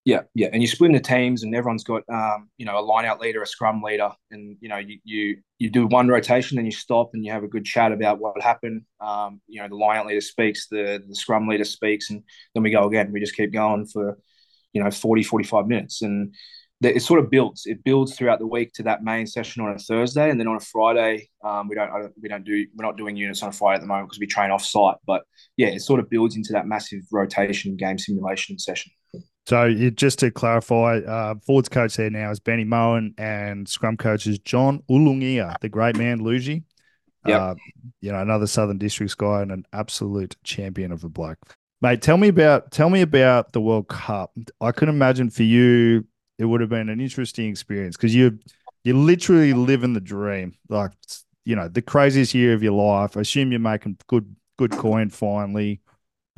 Yeah, 0.05 0.23
yeah, 0.35 0.49
and 0.51 0.61
you 0.61 0.67
split 0.67 0.89
into 0.89 1.01
teams, 1.01 1.43
and 1.43 1.55
everyone's 1.55 1.85
got 1.85 2.03
um, 2.09 2.49
you 2.57 2.65
know 2.65 2.77
a 2.77 2.81
line 2.81 3.05
out 3.05 3.21
leader, 3.21 3.41
a 3.41 3.47
scrum 3.47 3.81
leader, 3.81 4.11
and 4.31 4.57
you 4.59 4.67
know 4.67 4.77
you 4.77 4.99
you 5.05 5.37
you 5.59 5.69
do 5.69 5.87
one 5.87 6.09
rotation, 6.09 6.57
then 6.57 6.65
you 6.65 6.73
stop 6.73 7.11
and 7.13 7.23
you 7.23 7.31
have 7.31 7.45
a 7.45 7.47
good 7.47 7.63
chat 7.63 7.93
about 7.93 8.19
what 8.19 8.41
happened. 8.41 8.81
Um, 8.99 9.39
you 9.47 9.61
know 9.61 9.69
the 9.69 9.75
line 9.75 9.97
out 9.97 10.07
leader 10.07 10.19
speaks, 10.19 10.67
the 10.67 11.01
the 11.07 11.15
scrum 11.15 11.47
leader 11.47 11.63
speaks, 11.63 12.09
and 12.09 12.21
then 12.53 12.63
we 12.63 12.71
go 12.71 12.85
again. 12.85 13.13
We 13.13 13.21
just 13.21 13.35
keep 13.35 13.53
going 13.53 13.85
for 13.85 14.17
you 14.73 14.83
know 14.83 14.91
40, 14.91 15.23
45 15.23 15.67
minutes, 15.67 16.01
and 16.01 16.35
it 16.81 17.01
sort 17.01 17.21
of 17.21 17.29
builds. 17.29 17.65
It 17.65 17.81
builds 17.85 18.13
throughout 18.13 18.39
the 18.39 18.47
week 18.47 18.73
to 18.73 18.83
that 18.83 19.05
main 19.05 19.25
session 19.25 19.63
on 19.63 19.73
a 19.73 19.79
Thursday, 19.79 20.29
and 20.29 20.37
then 20.37 20.49
on 20.49 20.57
a 20.57 20.59
Friday, 20.59 21.29
um, 21.45 21.69
we 21.69 21.75
don't 21.75 22.11
we 22.21 22.27
don't 22.27 22.43
do 22.43 22.67
we're 22.75 22.85
not 22.85 22.97
doing 22.97 23.15
units 23.15 23.41
on 23.41 23.47
a 23.49 23.53
Friday 23.53 23.75
at 23.75 23.81
the 23.81 23.87
moment 23.87 24.09
because 24.09 24.19
we 24.19 24.27
train 24.27 24.51
off 24.51 24.65
site. 24.65 24.97
But 25.07 25.23
yeah, 25.55 25.67
it 25.67 25.79
sort 25.79 26.01
of 26.01 26.09
builds 26.09 26.35
into 26.35 26.51
that 26.51 26.67
massive 26.67 27.03
rotation 27.09 27.77
game 27.77 27.97
simulation 27.97 28.59
session. 28.59 28.91
So 29.45 29.73
just 29.73 30.19
to 30.19 30.31
clarify, 30.31 30.99
uh, 30.99 31.35
forwards 31.45 31.67
coach 31.67 31.97
there 31.97 32.09
now 32.09 32.31
is 32.31 32.39
Benny 32.39 32.63
Mowen 32.63 33.13
and 33.17 33.67
scrum 33.67 33.97
coach 33.97 34.25
is 34.25 34.39
John 34.39 34.81
Ulungia, 34.89 35.59
the 35.59 35.69
great 35.69 35.97
man 35.97 36.23
Luigi. 36.23 36.63
Yeah, 37.25 37.37
uh, 37.37 37.55
you 38.01 38.11
know, 38.11 38.21
another 38.21 38.47
Southern 38.47 38.77
Districts 38.77 39.15
guy 39.15 39.41
and 39.41 39.51
an 39.51 39.65
absolute 39.73 40.35
champion 40.43 40.91
of 40.91 41.01
the 41.01 41.09
bloke. 41.09 41.37
Mate, 41.81 42.01
tell 42.01 42.17
me 42.17 42.29
about 42.29 42.71
tell 42.71 42.89
me 42.89 43.01
about 43.01 43.51
the 43.51 43.59
World 43.61 43.89
Cup. 43.89 44.31
I 44.61 44.71
can 44.71 44.87
imagine 44.87 45.29
for 45.29 45.43
you 45.43 46.05
it 46.37 46.45
would 46.45 46.61
have 46.61 46.69
been 46.69 46.89
an 46.89 47.01
interesting 47.01 47.49
experience 47.49 47.97
because 47.97 48.15
you 48.15 48.39
you 48.85 48.97
literally 48.97 49.53
live 49.53 49.83
in 49.83 49.93
the 49.93 50.01
dream. 50.01 50.53
Like 50.69 50.91
you 51.43 51.57
know, 51.57 51.67
the 51.67 51.81
craziest 51.81 52.33
year 52.33 52.53
of 52.53 52.63
your 52.63 52.73
life. 52.73 53.17
I 53.17 53.21
assume 53.21 53.51
you're 53.51 53.59
making 53.59 53.97
good 54.07 54.35
good 54.57 54.71
coin 54.71 55.09
finally, 55.09 55.81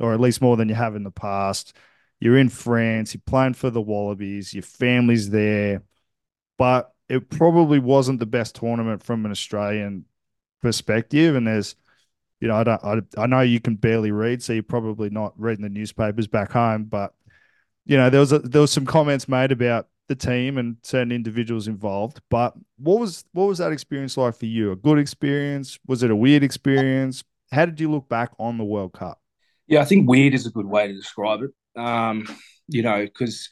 or 0.00 0.12
at 0.12 0.20
least 0.20 0.40
more 0.40 0.56
than 0.56 0.68
you 0.68 0.74
have 0.74 0.96
in 0.96 1.04
the 1.04 1.12
past 1.12 1.76
you're 2.20 2.38
in 2.38 2.48
France, 2.48 3.14
you're 3.14 3.22
playing 3.26 3.54
for 3.54 3.70
the 3.70 3.80
Wallabies, 3.80 4.54
your 4.54 4.62
family's 4.62 5.30
there, 5.30 5.82
but 6.58 6.92
it 7.08 7.28
probably 7.30 7.78
wasn't 7.78 8.20
the 8.20 8.26
best 8.26 8.56
tournament 8.56 9.02
from 9.02 9.24
an 9.24 9.30
Australian 9.30 10.06
perspective. 10.62 11.36
And 11.36 11.46
there's, 11.46 11.76
you 12.40 12.48
know, 12.48 12.56
I 12.56 12.64
don't, 12.64 12.84
I, 12.84 13.22
I 13.22 13.26
know 13.26 13.40
you 13.42 13.60
can 13.60 13.76
barely 13.76 14.10
read, 14.10 14.42
so 14.42 14.52
you're 14.52 14.62
probably 14.62 15.10
not 15.10 15.34
reading 15.36 15.62
the 15.62 15.68
newspapers 15.68 16.26
back 16.26 16.52
home. 16.52 16.84
But 16.84 17.14
you 17.84 17.96
know, 17.96 18.10
there 18.10 18.20
was 18.20 18.32
a, 18.32 18.40
there 18.40 18.60
was 18.60 18.72
some 18.72 18.86
comments 18.86 19.28
made 19.28 19.52
about 19.52 19.88
the 20.08 20.16
team 20.16 20.58
and 20.58 20.76
certain 20.82 21.12
individuals 21.12 21.68
involved. 21.68 22.20
But 22.30 22.54
what 22.78 22.98
was 22.98 23.24
what 23.32 23.46
was 23.46 23.58
that 23.58 23.72
experience 23.72 24.16
like 24.16 24.36
for 24.36 24.46
you? 24.46 24.72
A 24.72 24.76
good 24.76 24.98
experience? 24.98 25.78
Was 25.86 26.02
it 26.02 26.10
a 26.10 26.16
weird 26.16 26.42
experience? 26.42 27.22
How 27.52 27.64
did 27.64 27.80
you 27.80 27.90
look 27.90 28.08
back 28.08 28.32
on 28.38 28.58
the 28.58 28.64
World 28.64 28.92
Cup? 28.92 29.20
Yeah, 29.68 29.80
I 29.80 29.84
think 29.84 30.08
weird 30.08 30.34
is 30.34 30.46
a 30.46 30.50
good 30.50 30.66
way 30.66 30.88
to 30.88 30.94
describe 30.94 31.42
it. 31.42 31.50
Um, 31.76 32.26
you 32.68 32.82
know, 32.82 33.04
because 33.04 33.48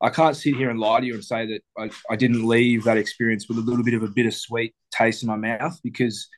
I 0.00 0.10
can't 0.10 0.36
sit 0.36 0.56
here 0.56 0.70
and 0.70 0.78
lie 0.78 1.00
to 1.00 1.06
you 1.06 1.14
and 1.14 1.24
say 1.24 1.46
that 1.46 1.60
I, 1.78 1.90
I 2.10 2.16
didn't 2.16 2.46
leave 2.46 2.84
that 2.84 2.98
experience 2.98 3.48
with 3.48 3.58
a 3.58 3.62
little 3.62 3.84
bit 3.84 3.94
of 3.94 4.02
a 4.02 4.08
bittersweet 4.08 4.74
taste 4.90 5.22
in 5.22 5.28
my 5.28 5.36
mouth 5.36 5.78
because, 5.82 6.28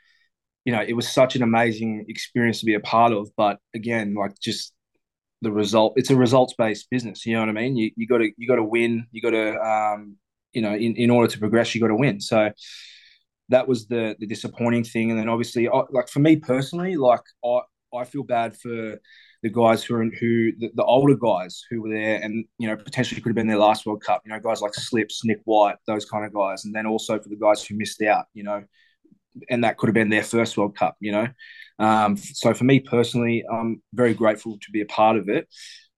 you 0.64 0.72
know, 0.72 0.82
it 0.82 0.92
was 0.92 1.08
such 1.08 1.34
an 1.36 1.42
amazing 1.42 2.04
experience 2.08 2.60
to 2.60 2.66
be 2.66 2.74
a 2.74 2.80
part 2.80 3.12
of. 3.12 3.30
But 3.36 3.58
again, 3.74 4.14
like 4.14 4.38
just 4.40 4.72
the 5.42 5.50
result, 5.50 5.94
it's 5.96 6.10
a 6.10 6.16
results 6.16 6.54
based 6.56 6.88
business. 6.90 7.26
You 7.26 7.34
know 7.34 7.40
what 7.40 7.48
I 7.48 7.52
mean? 7.52 7.76
You 7.76 7.90
you 7.96 8.06
got 8.06 8.18
to 8.18 8.30
you 8.36 8.46
got 8.46 8.56
to 8.56 8.64
win. 8.64 9.06
You 9.10 9.22
got 9.22 9.30
to 9.30 9.58
um, 9.60 10.16
you 10.52 10.62
know, 10.62 10.74
in, 10.74 10.96
in 10.96 11.10
order 11.10 11.30
to 11.30 11.38
progress, 11.38 11.74
you 11.74 11.80
got 11.80 11.88
to 11.88 11.96
win. 11.96 12.20
So 12.20 12.50
that 13.48 13.66
was 13.66 13.86
the 13.86 14.16
the 14.18 14.26
disappointing 14.26 14.84
thing. 14.84 15.10
And 15.10 15.18
then 15.18 15.28
obviously, 15.28 15.68
I, 15.68 15.82
like 15.90 16.08
for 16.08 16.20
me 16.20 16.36
personally, 16.36 16.96
like 16.96 17.22
I 17.44 17.60
I 17.94 18.04
feel 18.04 18.22
bad 18.22 18.56
for 18.56 19.00
the 19.42 19.50
guys 19.50 19.84
who 19.84 19.94
are 19.94 20.02
in, 20.02 20.12
who 20.18 20.52
the, 20.58 20.70
the, 20.74 20.84
older 20.84 21.14
guys 21.14 21.62
who 21.70 21.82
were 21.82 21.90
there 21.90 22.20
and 22.20 22.44
you 22.58 22.68
know 22.68 22.76
potentially 22.76 23.20
could 23.20 23.30
have 23.30 23.36
been 23.36 23.46
their 23.46 23.58
last 23.58 23.86
World 23.86 24.02
Cup. 24.02 24.22
You 24.24 24.32
know, 24.32 24.40
guys 24.40 24.60
like 24.60 24.74
Slips, 24.74 25.24
Nick 25.24 25.40
White, 25.44 25.76
those 25.86 26.04
kind 26.04 26.24
of 26.24 26.32
guys, 26.32 26.64
and 26.64 26.74
then 26.74 26.86
also 26.86 27.18
for 27.18 27.28
the 27.28 27.36
guys 27.36 27.64
who 27.64 27.76
missed 27.76 28.02
out. 28.02 28.26
You 28.34 28.44
know, 28.44 28.64
and 29.48 29.62
that 29.64 29.76
could 29.76 29.88
have 29.88 29.94
been 29.94 30.08
their 30.08 30.24
first 30.24 30.56
World 30.56 30.76
Cup. 30.76 30.96
You 31.00 31.12
know, 31.12 31.28
um, 31.78 32.16
so 32.16 32.52
for 32.52 32.64
me 32.64 32.80
personally, 32.80 33.44
I'm 33.50 33.80
very 33.94 34.14
grateful 34.14 34.58
to 34.58 34.70
be 34.72 34.80
a 34.80 34.86
part 34.86 35.16
of 35.16 35.28
it. 35.28 35.48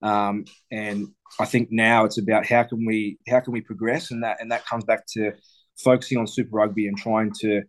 Um, 0.02 0.44
and 0.70 1.08
I 1.38 1.44
think 1.44 1.68
now 1.70 2.04
it's 2.04 2.18
about 2.18 2.46
how 2.46 2.62
can 2.64 2.84
we 2.86 3.18
how 3.28 3.40
can 3.40 3.52
we 3.52 3.62
progress, 3.62 4.10
and 4.10 4.22
that 4.22 4.40
and 4.40 4.52
that 4.52 4.66
comes 4.66 4.84
back 4.84 5.06
to 5.14 5.32
focusing 5.78 6.18
on 6.18 6.26
Super 6.26 6.56
Rugby 6.56 6.88
and 6.88 6.96
trying 6.96 7.32
to 7.40 7.62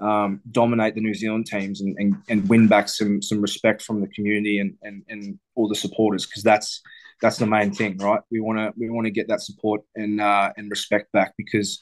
um, 0.00 0.40
dominate 0.50 0.94
the 0.94 1.00
New 1.00 1.14
Zealand 1.14 1.46
teams 1.46 1.80
and, 1.80 1.96
and, 1.98 2.16
and 2.28 2.48
win 2.48 2.68
back 2.68 2.88
some 2.88 3.20
some 3.20 3.40
respect 3.40 3.82
from 3.82 4.00
the 4.00 4.08
community 4.08 4.58
and 4.58 4.74
and, 4.82 5.02
and 5.08 5.38
all 5.54 5.68
the 5.68 5.74
supporters 5.74 6.26
because 6.26 6.42
that's 6.42 6.80
that's 7.20 7.38
the 7.38 7.46
main 7.46 7.72
thing, 7.72 7.98
right? 7.98 8.20
We 8.30 8.40
want 8.40 8.58
to 8.58 8.72
we 8.76 8.90
want 8.90 9.06
to 9.06 9.10
get 9.10 9.28
that 9.28 9.42
support 9.42 9.82
and 9.94 10.20
uh, 10.20 10.52
and 10.56 10.70
respect 10.70 11.12
back 11.12 11.34
because 11.36 11.80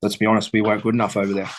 let's 0.00 0.16
be 0.16 0.26
honest, 0.26 0.52
we 0.52 0.62
weren't 0.62 0.82
good 0.82 0.94
enough 0.94 1.16
over 1.16 1.32
there. 1.32 1.50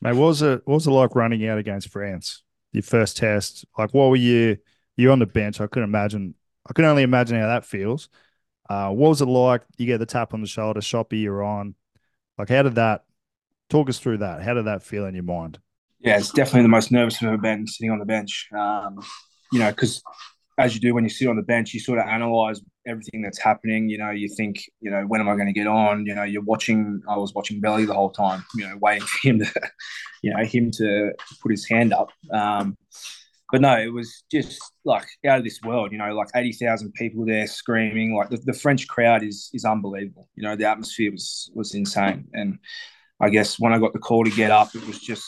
Mate, 0.00 0.14
what 0.14 0.26
was 0.26 0.42
it? 0.42 0.62
What 0.64 0.74
was 0.74 0.86
it 0.86 0.90
like 0.90 1.14
running 1.14 1.46
out 1.46 1.58
against 1.58 1.88
France? 1.88 2.42
Your 2.72 2.82
first 2.82 3.16
test, 3.16 3.64
like 3.76 3.92
what 3.92 4.08
were 4.10 4.16
you? 4.16 4.56
You 4.96 5.12
on 5.12 5.18
the 5.18 5.26
bench? 5.26 5.60
I 5.60 5.66
couldn't 5.66 5.88
imagine. 5.88 6.34
I 6.68 6.72
can 6.72 6.84
only 6.84 7.02
imagine 7.02 7.38
how 7.38 7.46
that 7.46 7.64
feels. 7.64 8.08
Uh, 8.68 8.90
what 8.90 9.08
was 9.08 9.20
it 9.20 9.26
like? 9.26 9.62
You 9.78 9.86
get 9.86 9.98
the 9.98 10.06
tap 10.06 10.32
on 10.32 10.40
the 10.40 10.46
shoulder, 10.46 10.80
shoppy, 10.80 11.18
you're 11.18 11.42
on. 11.42 11.74
Like, 12.38 12.50
how 12.50 12.62
did 12.62 12.76
that 12.76 13.04
Talk 13.70 13.88
us 13.88 13.98
through 13.98 14.18
that. 14.18 14.42
How 14.42 14.54
did 14.54 14.66
that 14.66 14.82
feel 14.82 15.06
in 15.06 15.14
your 15.14 15.24
mind? 15.24 15.58
Yeah, 16.00 16.18
it's 16.18 16.32
definitely 16.32 16.62
the 16.62 16.68
most 16.68 16.90
nervous 16.90 17.22
I've 17.22 17.28
ever 17.28 17.38
been 17.38 17.66
sitting 17.66 17.90
on 17.90 18.00
the 18.00 18.04
bench. 18.04 18.48
Um, 18.52 18.98
you 19.52 19.60
know, 19.60 19.70
because 19.70 20.02
as 20.58 20.74
you 20.74 20.80
do 20.80 20.92
when 20.92 21.04
you 21.04 21.10
sit 21.10 21.28
on 21.28 21.36
the 21.36 21.42
bench, 21.42 21.72
you 21.72 21.80
sort 21.80 21.98
of 21.98 22.06
analyze 22.06 22.60
everything 22.86 23.22
that's 23.22 23.40
happening. 23.40 23.88
You 23.88 23.98
know, 23.98 24.10
you 24.10 24.28
think, 24.28 24.64
you 24.80 24.90
know, 24.90 25.02
when 25.02 25.20
am 25.20 25.28
I 25.28 25.34
going 25.34 25.46
to 25.46 25.52
get 25.52 25.66
on? 25.66 26.04
You 26.04 26.14
know, 26.14 26.24
you're 26.24 26.42
watching. 26.42 27.00
I 27.08 27.16
was 27.16 27.32
watching 27.32 27.60
Belly 27.60 27.84
the 27.84 27.94
whole 27.94 28.10
time. 28.10 28.44
You 28.56 28.68
know, 28.68 28.76
waiting 28.80 29.06
for 29.06 29.28
him 29.28 29.38
to, 29.38 29.70
you 30.22 30.34
know, 30.34 30.44
him 30.44 30.70
to 30.72 31.12
put 31.42 31.52
his 31.52 31.68
hand 31.68 31.92
up. 31.92 32.10
Um, 32.32 32.76
but 33.52 33.60
no, 33.60 33.76
it 33.78 33.92
was 33.92 34.24
just 34.30 34.60
like 34.84 35.06
out 35.26 35.38
of 35.38 35.44
this 35.44 35.60
world. 35.62 35.92
You 35.92 35.98
know, 35.98 36.12
like 36.14 36.28
eighty 36.34 36.52
thousand 36.52 36.92
people 36.94 37.24
there 37.24 37.46
screaming. 37.46 38.16
Like 38.16 38.30
the, 38.30 38.38
the 38.38 38.52
French 38.52 38.88
crowd 38.88 39.22
is 39.22 39.50
is 39.52 39.64
unbelievable. 39.64 40.28
You 40.34 40.42
know, 40.42 40.56
the 40.56 40.66
atmosphere 40.66 41.12
was 41.12 41.50
was 41.54 41.74
insane, 41.74 42.26
and 42.32 42.58
I 43.20 43.30
guess 43.30 43.58
when 43.58 43.72
I 43.72 43.78
got 43.78 43.92
the 43.92 43.98
call 43.98 44.24
to 44.24 44.30
get 44.30 44.50
up, 44.50 44.74
it 44.74 44.86
was 44.86 44.98
just 44.98 45.26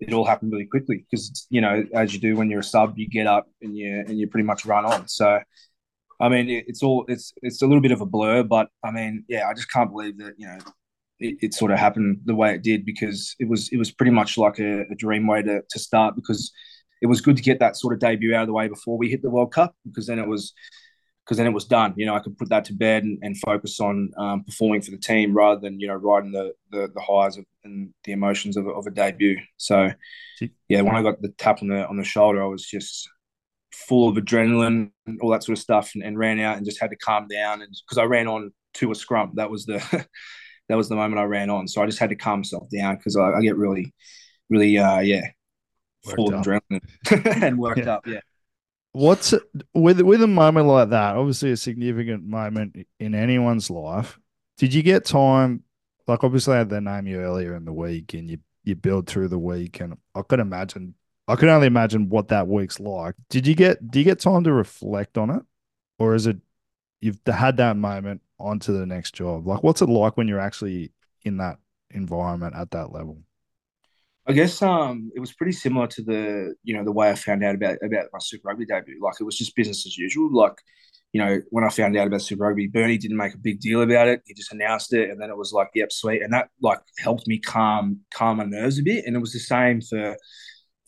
it 0.00 0.12
all 0.12 0.24
happened 0.24 0.52
really 0.52 0.66
quickly 0.66 1.04
because 1.10 1.46
you 1.50 1.60
know 1.60 1.84
as 1.94 2.12
you 2.12 2.20
do 2.20 2.36
when 2.36 2.50
you're 2.50 2.60
a 2.60 2.64
sub, 2.64 2.94
you 2.96 3.08
get 3.08 3.26
up 3.26 3.46
and 3.60 3.76
you 3.76 4.04
and 4.06 4.18
you 4.18 4.26
pretty 4.28 4.46
much 4.46 4.64
run 4.64 4.84
on. 4.84 5.08
So 5.08 5.40
I 6.20 6.28
mean, 6.28 6.48
it, 6.48 6.64
it's 6.68 6.82
all 6.82 7.04
it's 7.08 7.32
it's 7.42 7.62
a 7.62 7.66
little 7.66 7.80
bit 7.80 7.92
of 7.92 8.00
a 8.00 8.06
blur, 8.06 8.42
but 8.44 8.68
I 8.84 8.90
mean, 8.90 9.24
yeah, 9.28 9.48
I 9.48 9.54
just 9.54 9.70
can't 9.70 9.90
believe 9.90 10.18
that 10.18 10.34
you 10.38 10.46
know 10.46 10.58
it, 11.18 11.36
it 11.42 11.54
sort 11.54 11.72
of 11.72 11.78
happened 11.78 12.20
the 12.24 12.34
way 12.34 12.54
it 12.54 12.62
did 12.62 12.84
because 12.84 13.34
it 13.38 13.48
was 13.48 13.68
it 13.70 13.76
was 13.76 13.90
pretty 13.90 14.12
much 14.12 14.38
like 14.38 14.58
a, 14.58 14.82
a 14.82 14.94
dream 14.96 15.26
way 15.26 15.42
to 15.42 15.62
to 15.68 15.78
start 15.78 16.14
because 16.14 16.52
it 17.00 17.06
was 17.06 17.20
good 17.20 17.36
to 17.36 17.42
get 17.42 17.58
that 17.58 17.76
sort 17.76 17.92
of 17.92 18.00
debut 18.00 18.34
out 18.34 18.42
of 18.42 18.46
the 18.46 18.52
way 18.52 18.68
before 18.68 18.96
we 18.96 19.08
hit 19.10 19.22
the 19.22 19.30
World 19.30 19.52
Cup 19.52 19.74
because 19.84 20.06
then 20.06 20.20
it 20.20 20.28
was 20.28 20.52
because 21.24 21.36
then 21.36 21.46
it 21.46 21.52
was 21.52 21.64
done. 21.64 21.94
You 21.96 22.06
know, 22.06 22.14
I 22.14 22.20
could 22.20 22.36
put 22.36 22.48
that 22.48 22.64
to 22.66 22.72
bed 22.72 23.04
and, 23.04 23.18
and 23.22 23.38
focus 23.38 23.80
on 23.80 24.10
um, 24.18 24.44
performing 24.44 24.82
for 24.82 24.90
the 24.90 24.98
team 24.98 25.34
rather 25.34 25.60
than 25.60 25.78
you 25.78 25.86
know 25.86 25.94
riding 25.94 26.32
the 26.32 26.54
the, 26.70 26.90
the 26.94 27.00
highs 27.00 27.38
of, 27.38 27.44
and 27.64 27.92
the 28.04 28.12
emotions 28.12 28.56
of, 28.56 28.66
of 28.66 28.86
a 28.86 28.90
debut. 28.90 29.38
So, 29.56 29.90
yeah, 30.68 30.80
when 30.82 30.96
I 30.96 31.02
got 31.02 31.22
the 31.22 31.28
tap 31.38 31.62
on 31.62 31.68
the 31.68 31.86
on 31.86 31.96
the 31.96 32.04
shoulder, 32.04 32.42
I 32.42 32.46
was 32.46 32.64
just 32.64 33.08
full 33.72 34.08
of 34.08 34.16
adrenaline 34.16 34.90
and 35.06 35.20
all 35.20 35.30
that 35.30 35.44
sort 35.44 35.56
of 35.56 35.62
stuff, 35.62 35.92
and, 35.94 36.02
and 36.02 36.18
ran 36.18 36.40
out 36.40 36.56
and 36.56 36.66
just 36.66 36.80
had 36.80 36.90
to 36.90 36.96
calm 36.96 37.28
down. 37.28 37.62
And 37.62 37.74
because 37.86 37.98
I 37.98 38.04
ran 38.04 38.26
on 38.26 38.52
to 38.74 38.90
a 38.90 38.94
scrum, 38.94 39.32
that 39.34 39.50
was 39.50 39.64
the 39.64 39.78
that 40.68 40.76
was 40.76 40.88
the 40.88 40.96
moment 40.96 41.20
I 41.20 41.24
ran 41.24 41.50
on. 41.50 41.68
So 41.68 41.82
I 41.82 41.86
just 41.86 41.98
had 41.98 42.10
to 42.10 42.16
calm 42.16 42.40
myself 42.40 42.68
down 42.74 42.96
because 42.96 43.16
I, 43.16 43.30
I, 43.32 43.42
get 43.42 43.56
really, 43.56 43.94
really, 44.50 44.78
uh, 44.78 45.00
yeah, 45.00 45.28
worked 46.04 46.16
full 46.16 46.34
up. 46.34 46.40
of 46.40 46.46
adrenaline 46.46 47.42
and 47.42 47.58
worked 47.58 47.80
yeah. 47.80 47.94
up. 47.94 48.06
Yeah. 48.06 48.20
What's 48.92 49.34
with 49.72 50.00
with 50.02 50.22
a 50.22 50.26
moment 50.26 50.66
like 50.66 50.90
that? 50.90 51.16
Obviously, 51.16 51.50
a 51.50 51.56
significant 51.56 52.24
moment 52.24 52.76
in 53.00 53.14
anyone's 53.14 53.70
life. 53.70 54.18
Did 54.58 54.74
you 54.74 54.82
get 54.82 55.04
time? 55.04 55.64
Like, 56.06 56.24
obviously, 56.24 56.54
I 56.54 56.58
had 56.58 56.68
their 56.68 56.80
name 56.80 57.06
you 57.06 57.18
earlier 57.20 57.54
in 57.54 57.64
the 57.64 57.72
week, 57.72 58.12
and 58.14 58.30
you 58.30 58.38
you 58.64 58.74
build 58.74 59.06
through 59.06 59.28
the 59.28 59.38
week, 59.38 59.80
and 59.80 59.96
I 60.14 60.22
could 60.22 60.40
imagine, 60.40 60.94
I 61.26 61.36
could 61.36 61.48
only 61.48 61.66
imagine 61.66 62.08
what 62.08 62.28
that 62.28 62.48
week's 62.48 62.80
like. 62.80 63.14
Did 63.30 63.46
you 63.46 63.54
get? 63.54 63.90
Do 63.90 63.98
you 63.98 64.04
get 64.04 64.20
time 64.20 64.44
to 64.44 64.52
reflect 64.52 65.16
on 65.16 65.30
it, 65.30 65.42
or 65.98 66.14
is 66.14 66.26
it 66.26 66.36
you've 67.00 67.18
had 67.26 67.56
that 67.56 67.76
moment 67.76 68.20
onto 68.38 68.76
the 68.76 68.86
next 68.86 69.14
job? 69.14 69.46
Like, 69.46 69.62
what's 69.62 69.82
it 69.82 69.88
like 69.88 70.16
when 70.16 70.28
you're 70.28 70.38
actually 70.38 70.92
in 71.22 71.38
that 71.38 71.58
environment 71.90 72.54
at 72.56 72.72
that 72.72 72.92
level? 72.92 73.22
I 74.26 74.32
guess 74.32 74.62
um, 74.62 75.10
it 75.16 75.20
was 75.20 75.32
pretty 75.32 75.52
similar 75.52 75.86
to 75.88 76.02
the 76.02 76.54
you 76.62 76.76
know 76.76 76.84
the 76.84 76.92
way 76.92 77.10
I 77.10 77.14
found 77.14 77.42
out 77.44 77.54
about 77.56 77.78
about 77.82 78.06
my 78.12 78.18
Super 78.20 78.48
Rugby 78.48 78.66
debut. 78.66 79.00
Like 79.02 79.14
it 79.20 79.24
was 79.24 79.36
just 79.36 79.56
business 79.56 79.86
as 79.86 79.98
usual. 79.98 80.32
Like 80.32 80.54
you 81.12 81.22
know 81.22 81.40
when 81.50 81.64
I 81.64 81.70
found 81.70 81.96
out 81.96 82.06
about 82.06 82.22
Super 82.22 82.44
Rugby, 82.44 82.68
Bernie 82.68 82.98
didn't 82.98 83.16
make 83.16 83.34
a 83.34 83.38
big 83.38 83.60
deal 83.60 83.82
about 83.82 84.08
it. 84.08 84.22
He 84.26 84.34
just 84.34 84.52
announced 84.52 84.92
it, 84.92 85.10
and 85.10 85.20
then 85.20 85.30
it 85.30 85.36
was 85.36 85.52
like, 85.52 85.68
"Yep, 85.74 85.90
sweet," 85.92 86.22
and 86.22 86.32
that 86.32 86.50
like 86.60 86.80
helped 86.98 87.26
me 87.26 87.38
calm 87.38 88.00
calm 88.14 88.36
my 88.36 88.44
nerves 88.44 88.78
a 88.78 88.82
bit. 88.82 89.04
And 89.06 89.16
it 89.16 89.20
was 89.20 89.32
the 89.32 89.40
same 89.40 89.80
for 89.80 90.16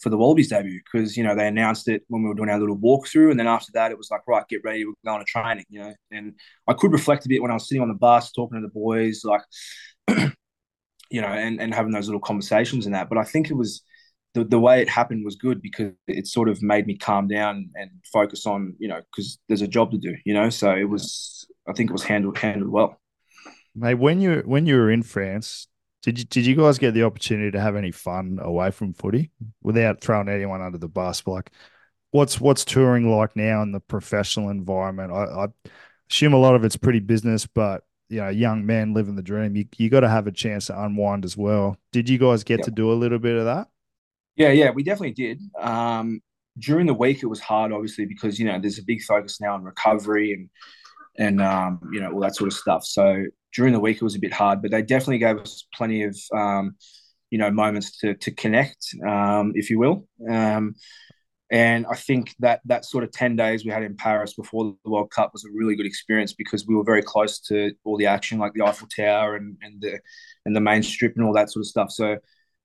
for 0.00 0.10
the 0.10 0.16
Wallabies 0.18 0.50
debut 0.50 0.80
because 0.92 1.16
you 1.16 1.24
know 1.24 1.34
they 1.34 1.48
announced 1.48 1.88
it 1.88 2.02
when 2.08 2.22
we 2.22 2.28
were 2.28 2.34
doing 2.36 2.50
our 2.50 2.60
little 2.60 2.78
walkthrough, 2.78 3.32
and 3.32 3.40
then 3.40 3.48
after 3.48 3.72
that 3.74 3.90
it 3.90 3.98
was 3.98 4.10
like, 4.12 4.20
right, 4.28 4.46
get 4.48 4.62
ready, 4.64 4.84
we're 4.84 4.92
going 5.04 5.20
to 5.20 5.24
training. 5.24 5.64
You 5.70 5.80
know, 5.80 5.94
and 6.12 6.34
I 6.68 6.74
could 6.74 6.92
reflect 6.92 7.26
a 7.26 7.28
bit 7.28 7.42
when 7.42 7.50
I 7.50 7.54
was 7.54 7.68
sitting 7.68 7.82
on 7.82 7.88
the 7.88 7.94
bus 7.94 8.30
talking 8.30 8.60
to 8.60 8.66
the 8.66 8.72
boys, 8.72 9.22
like. 9.24 9.42
you 11.10 11.20
know, 11.20 11.28
and, 11.28 11.60
and 11.60 11.74
having 11.74 11.92
those 11.92 12.06
little 12.06 12.20
conversations 12.20 12.86
and 12.86 12.94
that. 12.94 13.08
But 13.08 13.18
I 13.18 13.24
think 13.24 13.50
it 13.50 13.54
was 13.54 13.82
the, 14.34 14.44
the 14.44 14.58
way 14.58 14.82
it 14.82 14.88
happened 14.88 15.24
was 15.24 15.36
good 15.36 15.62
because 15.62 15.92
it 16.06 16.26
sort 16.26 16.48
of 16.48 16.62
made 16.62 16.86
me 16.86 16.96
calm 16.96 17.28
down 17.28 17.70
and 17.74 17.90
focus 18.12 18.46
on, 18.46 18.74
you 18.78 18.88
know, 18.88 19.00
because 19.10 19.38
there's 19.48 19.62
a 19.62 19.68
job 19.68 19.92
to 19.92 19.98
do, 19.98 20.14
you 20.24 20.34
know. 20.34 20.50
So 20.50 20.72
it 20.72 20.88
was, 20.88 21.46
I 21.68 21.72
think 21.72 21.90
it 21.90 21.92
was 21.92 22.02
handled 22.02 22.38
handled 22.38 22.70
well. 22.70 23.00
Mate, 23.74 23.94
when 23.94 24.20
you 24.20 24.42
when 24.44 24.66
you 24.66 24.76
were 24.76 24.90
in 24.90 25.02
France, 25.02 25.68
did 26.02 26.18
you 26.18 26.24
did 26.24 26.46
you 26.46 26.54
guys 26.54 26.78
get 26.78 26.94
the 26.94 27.04
opportunity 27.04 27.50
to 27.50 27.60
have 27.60 27.76
any 27.76 27.90
fun 27.90 28.38
away 28.40 28.70
from 28.70 28.92
footy 28.92 29.30
without 29.62 30.00
throwing 30.00 30.28
anyone 30.28 30.62
under 30.62 30.78
the 30.78 30.88
bus? 30.88 31.26
Like, 31.26 31.50
what's 32.10 32.40
what's 32.40 32.64
touring 32.64 33.10
like 33.10 33.34
now 33.36 33.62
in 33.62 33.72
the 33.72 33.80
professional 33.80 34.50
environment? 34.50 35.12
I, 35.12 35.24
I 35.24 35.46
assume 36.10 36.34
a 36.34 36.38
lot 36.38 36.54
of 36.54 36.64
it's 36.64 36.76
pretty 36.76 37.00
business, 37.00 37.46
but 37.46 37.84
you 38.14 38.20
know, 38.20 38.28
young 38.28 38.64
men 38.64 38.94
living 38.94 39.16
the 39.16 39.22
dream, 39.22 39.56
you 39.56 39.66
you 39.76 39.90
got 39.90 40.00
to 40.00 40.08
have 40.08 40.28
a 40.28 40.32
chance 40.32 40.66
to 40.66 40.82
unwind 40.82 41.24
as 41.24 41.36
well. 41.36 41.76
Did 41.90 42.08
you 42.08 42.16
guys 42.16 42.44
get 42.44 42.62
to 42.62 42.70
do 42.70 42.92
a 42.92 42.94
little 42.94 43.18
bit 43.18 43.36
of 43.36 43.44
that? 43.46 43.66
Yeah, 44.36 44.52
yeah, 44.52 44.70
we 44.70 44.84
definitely 44.84 45.14
did. 45.14 45.40
Um, 45.60 46.20
during 46.56 46.86
the 46.86 46.94
week, 46.94 47.24
it 47.24 47.26
was 47.26 47.40
hard, 47.40 47.72
obviously, 47.72 48.06
because 48.06 48.38
you 48.38 48.46
know 48.46 48.60
there's 48.60 48.78
a 48.78 48.84
big 48.84 49.02
focus 49.02 49.40
now 49.40 49.54
on 49.54 49.64
recovery 49.64 50.32
and 50.32 50.48
and 51.18 51.42
um, 51.42 51.80
you 51.92 52.00
know 52.00 52.12
all 52.12 52.20
that 52.20 52.36
sort 52.36 52.46
of 52.46 52.54
stuff. 52.54 52.84
So 52.84 53.24
during 53.52 53.72
the 53.72 53.80
week, 53.80 53.96
it 53.96 54.04
was 54.04 54.14
a 54.14 54.20
bit 54.20 54.32
hard, 54.32 54.62
but 54.62 54.70
they 54.70 54.82
definitely 54.82 55.18
gave 55.18 55.38
us 55.38 55.66
plenty 55.74 56.04
of 56.04 56.16
um, 56.32 56.76
you 57.30 57.38
know 57.38 57.50
moments 57.50 57.98
to 57.98 58.14
to 58.14 58.30
connect, 58.30 58.94
um, 59.04 59.54
if 59.56 59.70
you 59.70 59.80
will. 59.80 60.06
Um, 60.30 60.76
and 61.54 61.86
I 61.86 61.94
think 61.94 62.34
that 62.40 62.62
that 62.64 62.84
sort 62.84 63.04
of 63.04 63.12
10 63.12 63.36
days 63.36 63.64
we 63.64 63.70
had 63.70 63.84
in 63.84 63.96
Paris 63.96 64.34
before 64.34 64.74
the 64.82 64.90
World 64.90 65.12
Cup 65.12 65.30
was 65.32 65.44
a 65.44 65.52
really 65.54 65.76
good 65.76 65.86
experience 65.86 66.32
because 66.32 66.66
we 66.66 66.74
were 66.74 66.82
very 66.82 67.00
close 67.00 67.38
to 67.42 67.70
all 67.84 67.96
the 67.96 68.06
action, 68.06 68.40
like 68.40 68.54
the 68.54 68.64
Eiffel 68.64 68.88
Tower 68.88 69.36
and, 69.36 69.56
and 69.62 69.80
the 69.80 70.00
and 70.44 70.56
the 70.56 70.60
main 70.60 70.82
strip 70.82 71.14
and 71.14 71.24
all 71.24 71.32
that 71.34 71.52
sort 71.52 71.60
of 71.60 71.68
stuff. 71.68 71.92
So 71.92 72.16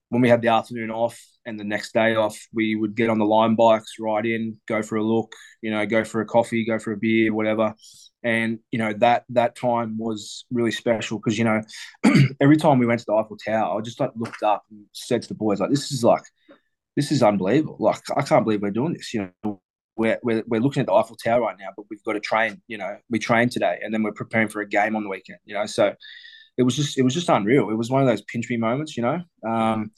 when 0.09 0.23
we 0.23 0.29
had 0.29 0.41
the 0.41 0.47
afternoon 0.47 0.89
off 0.89 1.23
and 1.45 1.59
the 1.59 1.63
next 1.63 1.93
day 1.93 2.15
off, 2.15 2.35
we 2.51 2.75
would 2.75 2.95
get 2.95 3.11
on 3.11 3.19
the 3.19 3.25
line 3.25 3.53
bikes, 3.53 3.99
ride 3.99 4.25
in, 4.25 4.57
go 4.67 4.81
for 4.81 4.95
a 4.95 5.03
look, 5.03 5.35
you 5.61 5.69
know, 5.69 5.85
go 5.85 6.03
for 6.03 6.21
a 6.21 6.25
coffee, 6.25 6.65
go 6.65 6.79
for 6.79 6.91
a 6.91 6.97
beer, 6.97 7.31
whatever. 7.31 7.75
And 8.23 8.57
you 8.71 8.79
know 8.79 8.93
that 8.93 9.25
that 9.29 9.55
time 9.55 9.99
was 9.99 10.45
really 10.49 10.71
special 10.71 11.19
because 11.19 11.37
you 11.37 11.45
know 11.45 11.61
every 12.41 12.57
time 12.57 12.79
we 12.79 12.87
went 12.87 13.01
to 13.01 13.05
the 13.07 13.13
Eiffel 13.13 13.37
Tower, 13.37 13.77
I 13.77 13.81
just 13.81 13.99
like 13.99 14.13
looked 14.15 14.41
up 14.41 14.65
and 14.71 14.85
said 14.93 15.21
to 15.21 15.27
the 15.27 15.35
boys 15.35 15.59
like, 15.59 15.69
"This 15.69 15.91
is 15.91 16.03
like 16.03 16.23
this 16.95 17.11
is 17.11 17.23
unbelievable. 17.23 17.77
Like 17.79 18.01
I 18.15 18.21
can't 18.21 18.43
believe 18.43 18.61
we're 18.61 18.71
doing 18.71 18.93
this. 18.93 19.13
You 19.13 19.31
know, 19.43 19.61
we're, 19.95 20.19
we're, 20.23 20.43
we're 20.47 20.61
looking 20.61 20.81
at 20.81 20.87
the 20.87 20.93
Eiffel 20.93 21.17
Tower 21.17 21.41
right 21.41 21.55
now, 21.59 21.69
but 21.75 21.85
we've 21.89 22.03
got 22.03 22.13
to 22.13 22.19
train. 22.19 22.61
You 22.67 22.77
know, 22.77 22.97
we 23.09 23.19
train 23.19 23.49
today, 23.49 23.79
and 23.83 23.93
then 23.93 24.03
we're 24.03 24.13
preparing 24.13 24.47
for 24.47 24.61
a 24.61 24.67
game 24.67 24.95
on 24.95 25.03
the 25.03 25.09
weekend. 25.09 25.39
You 25.45 25.55
know, 25.55 25.65
so 25.65 25.93
it 26.57 26.63
was 26.63 26.75
just 26.75 26.97
it 26.97 27.03
was 27.03 27.13
just 27.13 27.29
unreal. 27.29 27.69
It 27.69 27.75
was 27.75 27.89
one 27.89 28.01
of 28.01 28.07
those 28.07 28.21
pinch 28.23 28.49
me 28.49 28.57
moments. 28.57 28.97
You 28.97 29.03
know, 29.03 29.21
um, 29.47 29.91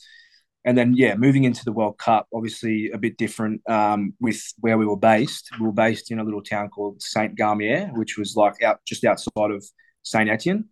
and 0.65 0.77
then 0.77 0.93
yeah, 0.95 1.15
moving 1.15 1.43
into 1.43 1.65
the 1.65 1.71
World 1.71 1.97
Cup, 1.97 2.27
obviously 2.33 2.91
a 2.91 2.97
bit 2.97 3.17
different 3.17 3.67
um, 3.69 4.13
with 4.19 4.41
where 4.59 4.77
we 4.77 4.85
were 4.85 4.97
based. 4.97 5.49
We 5.59 5.65
were 5.65 5.71
based 5.71 6.11
in 6.11 6.19
a 6.19 6.23
little 6.23 6.43
town 6.43 6.69
called 6.69 7.01
Saint 7.01 7.37
Galmier, 7.37 7.91
which 7.97 8.17
was 8.17 8.35
like 8.35 8.61
out 8.61 8.79
just 8.85 9.03
outside 9.03 9.51
of 9.51 9.63
Saint 10.03 10.29
Etienne. 10.29 10.65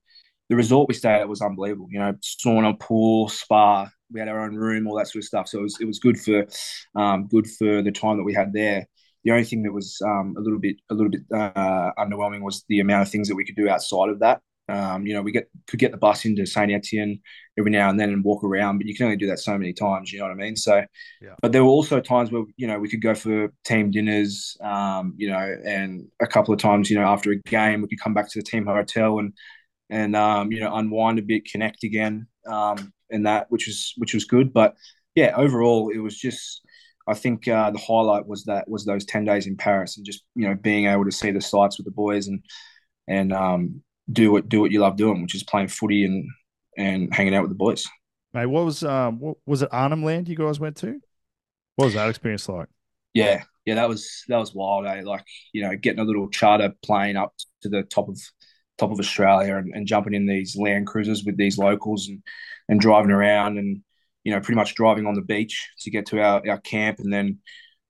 The 0.50 0.56
resort 0.56 0.88
we 0.88 0.96
stayed 0.96 1.22
at 1.22 1.30
was 1.30 1.42
unbelievable. 1.42 1.88
You 1.92 2.00
know, 2.00 2.14
sauna, 2.22 2.80
pool, 2.80 3.30
spa, 3.30 3.90
we 4.12 4.20
had 4.20 4.30
our 4.30 4.42
own 4.42 4.56
room, 4.56 4.88
all 4.88 4.98
that 4.98 5.08
sort 5.08 5.24
of 5.24 5.28
stuff. 5.28 5.48
So 5.48 5.60
it 5.60 5.64
was 5.64 5.78
it 5.82 5.86
was 5.86 6.00
good 6.00 6.20
for 6.20 6.46
um, 6.96 7.28
good 7.28 7.48
for 7.48 7.82
the 7.82 7.92
time 7.92 8.18
that 8.18 8.24
we 8.24 8.34
had 8.34 8.54
there. 8.54 8.88
The 9.24 9.32
only 9.32 9.44
thing 9.44 9.64
that 9.64 9.74
was 9.74 10.02
um, 10.06 10.36
a 10.38 10.42
little 10.42 10.60
bit 10.60 10.78
a 10.90 10.94
little 10.94 11.12
bit 11.12 11.22
uh, 11.34 11.92
underwhelming 11.98 12.42
was 12.42 12.64
the 12.70 12.80
amount 12.80 13.04
of 13.04 13.10
things 13.10 13.28
that 13.28 13.36
we 13.36 13.46
could 13.46 13.56
do 13.56 13.70
outside 13.70 14.10
of 14.10 14.20
that. 14.20 14.42
Um, 14.70 15.08
you 15.08 15.14
know, 15.14 15.22
we 15.22 15.32
get 15.32 15.50
could 15.68 15.80
get 15.80 15.92
the 15.92 15.98
bus 15.98 16.26
into 16.26 16.46
Saint 16.46 16.72
Etienne 16.72 17.20
every 17.58 17.72
now 17.72 17.90
and 17.90 18.00
then 18.00 18.10
and 18.10 18.24
walk 18.24 18.44
around, 18.44 18.78
but 18.78 18.86
you 18.88 18.96
can 18.96 19.06
only 19.06 19.18
do 19.18 19.28
that 19.28 19.40
so 19.40 19.58
many 19.58 19.74
times. 19.74 20.14
You 20.14 20.20
know 20.20 20.26
what 20.26 20.32
I 20.32 20.36
mean? 20.36 20.56
So, 20.56 20.84
yeah. 21.22 21.34
but 21.42 21.52
there 21.52 21.64
were 21.64 21.72
also 21.72 22.00
times 22.00 22.32
where 22.32 22.44
you 22.56 22.68
know 22.68 22.80
we 22.80 22.88
could 22.88 23.02
go 23.02 23.16
for 23.16 23.52
team 23.66 23.92
dinners. 23.92 24.56
Um, 24.64 25.16
you 25.18 25.30
know, 25.30 25.56
and 25.66 26.08
a 26.22 26.28
couple 26.28 26.54
of 26.54 26.60
times, 26.60 26.90
you 26.90 26.98
know, 26.98 27.06
after 27.06 27.32
a 27.32 27.38
game, 27.50 27.82
we 27.82 27.88
could 27.88 28.00
come 28.00 28.14
back 28.14 28.30
to 28.32 28.40
the 28.40 28.44
team 28.44 28.66
hotel 28.66 29.20
and 29.20 29.34
and 29.90 30.16
um, 30.16 30.52
you 30.52 30.60
know 30.60 30.76
unwind 30.76 31.20
a 31.20 31.24
bit, 31.24 31.46
connect 31.46 31.84
again. 31.84 32.28
Um, 32.48 32.94
in 33.10 33.24
that, 33.24 33.48
which 33.50 33.68
was 33.68 33.94
which 33.98 34.14
was 34.14 34.26
good. 34.26 34.54
But 34.54 34.76
yeah, 35.16 35.34
overall, 35.36 35.90
it 35.90 36.00
was 36.00 36.18
just. 36.18 36.62
I 37.08 37.16
think 37.16 37.48
uh, 37.48 37.72
the 37.72 37.80
highlight 37.80 38.28
was 38.28 38.44
that 38.44 38.70
was 38.70 38.86
those 38.86 39.04
ten 39.04 39.26
days 39.26 39.48
in 39.48 39.58
Paris 39.58 39.98
and 39.98 40.06
just 40.06 40.24
you 40.36 40.48
know 40.48 40.54
being 40.54 40.86
able 40.86 41.06
to 41.06 41.12
see 41.12 41.32
the 41.32 41.42
sights 41.42 41.80
with 41.80 41.86
the 41.86 41.92
boys 41.92 42.28
and 42.28 42.44
and 43.08 43.34
um, 43.34 43.82
do 44.12 44.32
what 44.32 44.48
do 44.48 44.62
what 44.62 44.72
you 44.72 44.80
love 44.80 44.96
doing, 44.96 45.22
which 45.22 45.34
is 45.36 45.44
playing 45.44 45.70
footy 45.70 46.06
and 46.06 46.28
and 46.78 47.14
hanging 47.14 47.36
out 47.36 47.42
with 47.42 47.52
the 47.52 47.56
boys. 47.56 47.88
Mate, 48.34 48.46
what 48.46 48.66
was 48.66 48.84
um 48.84 49.20
what 49.20 49.38
was 49.46 49.62
it 49.62 49.70
Arnhem 49.72 50.04
Land 50.04 50.30
you 50.30 50.36
guys 50.36 50.60
went 50.60 50.78
to? 50.78 51.00
What 51.76 51.86
was 51.86 51.94
that 51.96 52.10
experience 52.10 52.48
like? 52.48 52.68
Yeah, 53.14 53.44
yeah, 53.66 53.76
that 53.76 53.90
was 53.90 54.24
that 54.28 54.38
was 54.38 54.54
wild. 54.54 54.86
Eh? 54.86 55.02
Like 55.04 55.26
you 55.54 55.64
know, 55.64 55.76
getting 55.76 56.00
a 56.00 56.04
little 56.04 56.30
charter 56.30 56.74
plane 56.84 57.18
up 57.18 57.34
to 57.62 57.70
the 57.70 57.84
top 57.84 58.08
of 58.08 58.20
top 58.80 58.92
of 58.92 59.00
Australia 59.00 59.56
and, 59.58 59.74
and 59.74 59.88
jumping 59.88 60.14
in 60.14 60.26
these 60.26 60.56
land 60.56 60.88
cruisers 60.88 61.24
with 61.24 61.38
these 61.38 61.58
locals 61.58 62.08
and 62.08 62.22
and 62.70 62.80
driving 62.80 63.12
around 63.12 63.58
and 63.58 63.82
you 64.24 64.32
know 64.32 64.40
pretty 64.40 64.56
much 64.56 64.76
driving 64.76 65.06
on 65.06 65.16
the 65.16 65.22
beach 65.22 65.70
to 65.80 65.90
get 65.90 66.06
to 66.08 66.22
our, 66.22 66.42
our 66.48 66.60
camp 66.60 67.00
and 67.00 67.12
then 67.12 67.40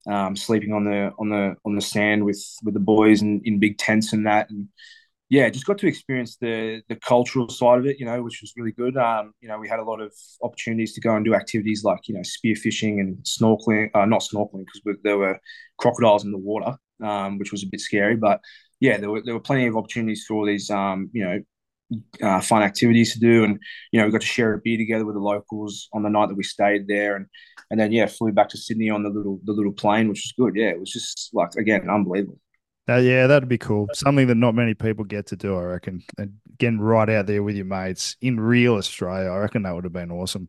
um, 0.06 0.34
sleeping 0.34 0.72
on 0.72 0.84
the 0.84 1.12
on 1.18 1.28
the 1.28 1.54
on 1.64 1.74
the 1.74 1.80
sand 1.80 2.24
with 2.24 2.42
with 2.64 2.74
the 2.74 2.80
boys 2.80 3.22
and 3.22 3.42
in 3.44 3.60
big 3.60 3.78
tents 3.78 4.12
and 4.12 4.26
that. 4.26 4.50
And 4.50 4.68
yeah 5.28 5.48
just 5.48 5.66
got 5.66 5.78
to 5.78 5.86
experience 5.86 6.36
the 6.36 6.82
the 6.88 6.96
cultural 6.96 7.48
side 7.48 7.78
of 7.78 7.86
it 7.86 8.00
you 8.00 8.04
know 8.04 8.22
which 8.22 8.40
was 8.40 8.52
really 8.56 8.72
good. 8.72 8.96
Um, 8.96 9.32
you 9.40 9.48
know 9.48 9.58
we 9.58 9.68
had 9.68 9.78
a 9.78 9.84
lot 9.84 10.00
of 10.00 10.12
opportunities 10.42 10.94
to 10.94 11.00
go 11.00 11.14
and 11.14 11.24
do 11.24 11.34
activities 11.34 11.84
like 11.84 12.08
you 12.08 12.14
know 12.14 12.22
spearfishing 12.22 13.00
and 13.00 13.18
snorkeling 13.18 13.90
uh, 13.94 14.06
not 14.06 14.22
snorkeling 14.22 14.64
because 14.64 14.98
there 15.04 15.18
were 15.18 15.38
crocodiles 15.78 16.24
in 16.24 16.32
the 16.32 16.38
water 16.38 16.76
um, 17.02 17.38
which 17.38 17.52
was 17.52 17.62
a 17.62 17.66
bit 17.66 17.80
scary 17.80 18.16
but 18.16 18.40
yeah 18.80 18.96
there 18.96 19.10
were 19.10 19.22
there 19.24 19.34
were 19.34 19.40
plenty 19.40 19.66
of 19.66 19.76
opportunities 19.76 20.24
for 20.26 20.34
all 20.34 20.46
these 20.46 20.70
um, 20.70 21.10
you 21.12 21.24
know 21.24 21.40
uh, 22.22 22.40
fun 22.40 22.62
activities 22.62 23.12
to 23.14 23.20
do, 23.20 23.44
and 23.44 23.58
you 23.92 24.00
know 24.00 24.06
we 24.06 24.12
got 24.12 24.20
to 24.20 24.26
share 24.26 24.54
a 24.54 24.58
beer 24.58 24.78
together 24.78 25.04
with 25.04 25.14
the 25.14 25.20
locals 25.20 25.88
on 25.92 26.02
the 26.02 26.08
night 26.08 26.28
that 26.28 26.36
we 26.36 26.42
stayed 26.42 26.86
there, 26.86 27.16
and 27.16 27.26
and 27.70 27.80
then 27.80 27.92
yeah, 27.92 28.06
flew 28.06 28.32
back 28.32 28.48
to 28.50 28.58
Sydney 28.58 28.90
on 28.90 29.02
the 29.02 29.10
little 29.10 29.40
the 29.44 29.52
little 29.52 29.72
plane, 29.72 30.08
which 30.08 30.22
was 30.24 30.34
good. 30.38 30.56
Yeah, 30.56 30.70
it 30.70 30.80
was 30.80 30.90
just 30.90 31.30
like 31.32 31.54
again 31.56 31.88
unbelievable. 31.88 32.38
Uh, 32.88 32.96
yeah, 32.96 33.26
that'd 33.26 33.48
be 33.48 33.58
cool. 33.58 33.88
Something 33.94 34.26
that 34.26 34.34
not 34.34 34.54
many 34.54 34.74
people 34.74 35.04
get 35.04 35.26
to 35.26 35.36
do, 35.36 35.56
I 35.56 35.62
reckon. 35.62 36.02
And 36.18 36.34
getting 36.58 36.80
right 36.80 37.08
out 37.08 37.26
there 37.26 37.42
with 37.42 37.54
your 37.54 37.66
mates 37.66 38.16
in 38.20 38.40
real 38.40 38.74
Australia, 38.74 39.30
I 39.30 39.36
reckon 39.36 39.62
that 39.62 39.74
would 39.74 39.84
have 39.84 39.92
been 39.92 40.10
awesome. 40.10 40.48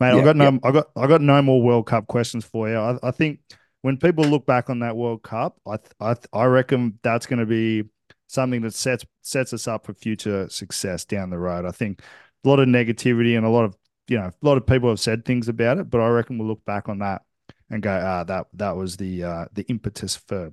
Mate, 0.00 0.14
yeah, 0.14 0.20
I 0.20 0.24
got 0.24 0.36
no, 0.36 0.44
yeah. 0.44 0.58
I 0.64 0.70
got, 0.70 0.86
I 0.96 1.06
got 1.06 1.20
no 1.20 1.42
more 1.42 1.62
World 1.62 1.86
Cup 1.86 2.06
questions 2.06 2.46
for 2.46 2.68
you. 2.68 2.76
I, 2.76 2.98
I 3.02 3.10
think 3.10 3.40
when 3.82 3.98
people 3.98 4.24
look 4.24 4.46
back 4.46 4.70
on 4.70 4.78
that 4.80 4.96
World 4.96 5.22
Cup, 5.22 5.60
I, 5.66 5.76
I, 6.00 6.16
I 6.32 6.44
reckon 6.46 6.98
that's 7.02 7.26
going 7.26 7.40
to 7.40 7.46
be 7.46 7.84
something 8.28 8.62
that 8.62 8.74
sets 8.74 9.04
sets 9.20 9.52
us 9.52 9.68
up 9.68 9.84
for 9.84 9.92
future 9.94 10.48
success 10.48 11.04
down 11.04 11.30
the 11.30 11.38
road. 11.38 11.66
I 11.66 11.70
think 11.72 12.00
a 12.44 12.48
lot 12.48 12.60
of 12.60 12.68
negativity 12.68 13.36
and 13.36 13.44
a 13.44 13.50
lot 13.50 13.64
of 13.64 13.76
you 14.08 14.18
know 14.18 14.26
a 14.26 14.46
lot 14.46 14.56
of 14.56 14.66
people 14.66 14.88
have 14.88 15.00
said 15.00 15.24
things 15.24 15.48
about 15.48 15.78
it, 15.78 15.90
but 15.90 16.00
I 16.00 16.08
reckon 16.08 16.38
we'll 16.38 16.48
look 16.48 16.64
back 16.64 16.88
on 16.88 17.00
that 17.00 17.22
and 17.70 17.82
go, 17.82 17.90
ah, 17.90 18.24
that 18.24 18.46
that 18.54 18.76
was 18.76 18.96
the 18.96 19.24
uh, 19.24 19.44
the 19.52 19.64
impetus 19.64 20.16
for 20.16 20.52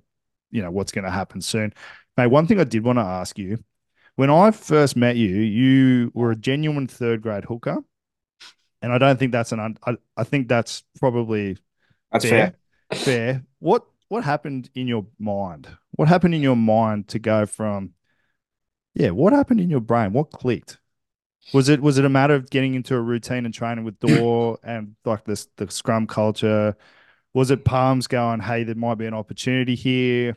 you 0.51 0.61
know 0.61 0.71
what's 0.71 0.91
going 0.91 1.05
to 1.05 1.11
happen 1.11 1.41
soon. 1.41 1.73
Mate, 2.17 2.27
one 2.27 2.47
thing 2.47 2.59
I 2.59 2.63
did 2.65 2.83
want 2.83 2.97
to 2.97 3.03
ask 3.03 3.37
you, 3.37 3.59
when 4.15 4.29
I 4.29 4.51
first 4.51 4.95
met 4.95 5.15
you, 5.15 5.29
you 5.29 6.11
were 6.13 6.31
a 6.31 6.35
genuine 6.35 6.87
third 6.87 7.21
grade 7.21 7.45
hooker, 7.45 7.77
and 8.81 8.91
I 8.91 8.97
don't 8.97 9.17
think 9.17 9.31
that's 9.31 9.51
an. 9.51 9.59
Un- 9.59 9.77
I, 9.85 9.97
I 10.17 10.23
think 10.23 10.47
that's 10.47 10.83
probably 10.99 11.57
that's 12.11 12.25
fair. 12.25 12.47
Fair. 12.47 12.58
Fair. 12.93 13.43
What 13.59 13.85
what 14.09 14.23
happened 14.23 14.69
in 14.75 14.87
your 14.87 15.05
mind? 15.19 15.67
What 15.91 16.07
happened 16.07 16.33
in 16.33 16.41
your 16.41 16.55
mind 16.55 17.07
to 17.09 17.19
go 17.19 17.45
from, 17.45 17.91
yeah, 18.95 19.11
what 19.11 19.33
happened 19.33 19.61
in 19.61 19.69
your 19.69 19.81
brain? 19.81 20.13
What 20.13 20.31
clicked? 20.31 20.79
Was 21.53 21.69
it 21.69 21.81
was 21.81 21.97
it 21.97 22.05
a 22.05 22.09
matter 22.09 22.35
of 22.35 22.49
getting 22.49 22.75
into 22.75 22.95
a 22.95 23.01
routine 23.01 23.45
and 23.45 23.53
training 23.53 23.85
with 23.85 23.99
Dor 24.01 24.59
and 24.63 24.95
like 25.05 25.25
this 25.25 25.47
the 25.57 25.69
scrum 25.69 26.07
culture? 26.07 26.75
Was 27.33 27.51
it 27.51 27.63
palms 27.63 28.07
going, 28.07 28.39
hey, 28.39 28.63
there 28.63 28.75
might 28.75 28.95
be 28.95 29.05
an 29.05 29.13
opportunity 29.13 29.75
here? 29.75 30.35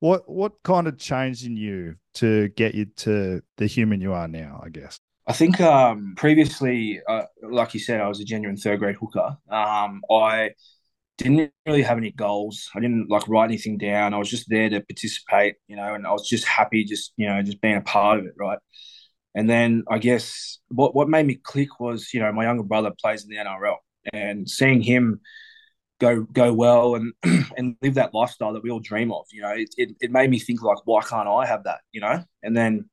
What 0.00 0.28
what 0.28 0.62
kind 0.62 0.88
of 0.88 0.98
changed 0.98 1.46
in 1.46 1.56
you 1.56 1.96
to 2.14 2.48
get 2.50 2.74
you 2.74 2.86
to 2.86 3.42
the 3.56 3.66
human 3.66 4.00
you 4.00 4.12
are 4.12 4.28
now? 4.28 4.60
I 4.64 4.68
guess. 4.68 4.98
I 5.24 5.32
think 5.32 5.60
um, 5.60 6.14
previously, 6.16 7.00
uh, 7.08 7.22
like 7.42 7.74
you 7.74 7.80
said, 7.80 8.00
I 8.00 8.08
was 8.08 8.18
a 8.20 8.24
genuine 8.24 8.56
third 8.56 8.80
grade 8.80 8.96
hooker. 8.96 9.36
Um, 9.48 10.02
I 10.10 10.50
didn't 11.18 11.52
really 11.66 11.82
have 11.82 11.98
any 11.98 12.10
goals. 12.10 12.68
I 12.74 12.80
didn't 12.80 13.10
like 13.10 13.28
write 13.28 13.44
anything 13.44 13.78
down. 13.78 14.14
I 14.14 14.18
was 14.18 14.30
just 14.30 14.48
there 14.48 14.68
to 14.70 14.80
participate, 14.80 15.56
you 15.68 15.76
know, 15.76 15.94
and 15.94 16.06
I 16.06 16.12
was 16.12 16.28
just 16.28 16.44
happy, 16.44 16.84
just 16.84 17.12
you 17.16 17.26
know, 17.26 17.42
just 17.42 17.60
being 17.60 17.76
a 17.76 17.82
part 17.82 18.18
of 18.18 18.26
it, 18.26 18.34
right. 18.38 18.58
And 19.34 19.48
then 19.48 19.84
I 19.90 19.98
guess 19.98 20.58
what 20.68 20.94
what 20.94 21.08
made 21.08 21.26
me 21.26 21.36
click 21.36 21.80
was, 21.80 22.12
you 22.12 22.20
know, 22.20 22.32
my 22.32 22.44
younger 22.44 22.64
brother 22.64 22.92
plays 23.00 23.24
in 23.24 23.30
the 23.30 23.36
NRL, 23.36 23.76
and 24.12 24.48
seeing 24.48 24.82
him 24.82 25.20
go 26.00 26.22
go 26.22 26.52
well 26.52 26.96
and 26.96 27.12
and 27.56 27.76
live 27.82 27.94
that 27.94 28.14
lifestyle 28.14 28.52
that 28.54 28.62
we 28.62 28.70
all 28.70 28.80
dream 28.80 29.12
of, 29.12 29.24
you 29.32 29.42
know, 29.42 29.50
it, 29.50 29.68
it, 29.76 29.90
it 30.00 30.10
made 30.10 30.30
me 30.30 30.38
think 30.38 30.62
like, 30.62 30.78
why 30.84 31.02
can't 31.02 31.28
I 31.28 31.46
have 31.46 31.64
that, 31.64 31.80
you 31.92 32.00
know? 32.00 32.22
And 32.42 32.56
then 32.56 32.90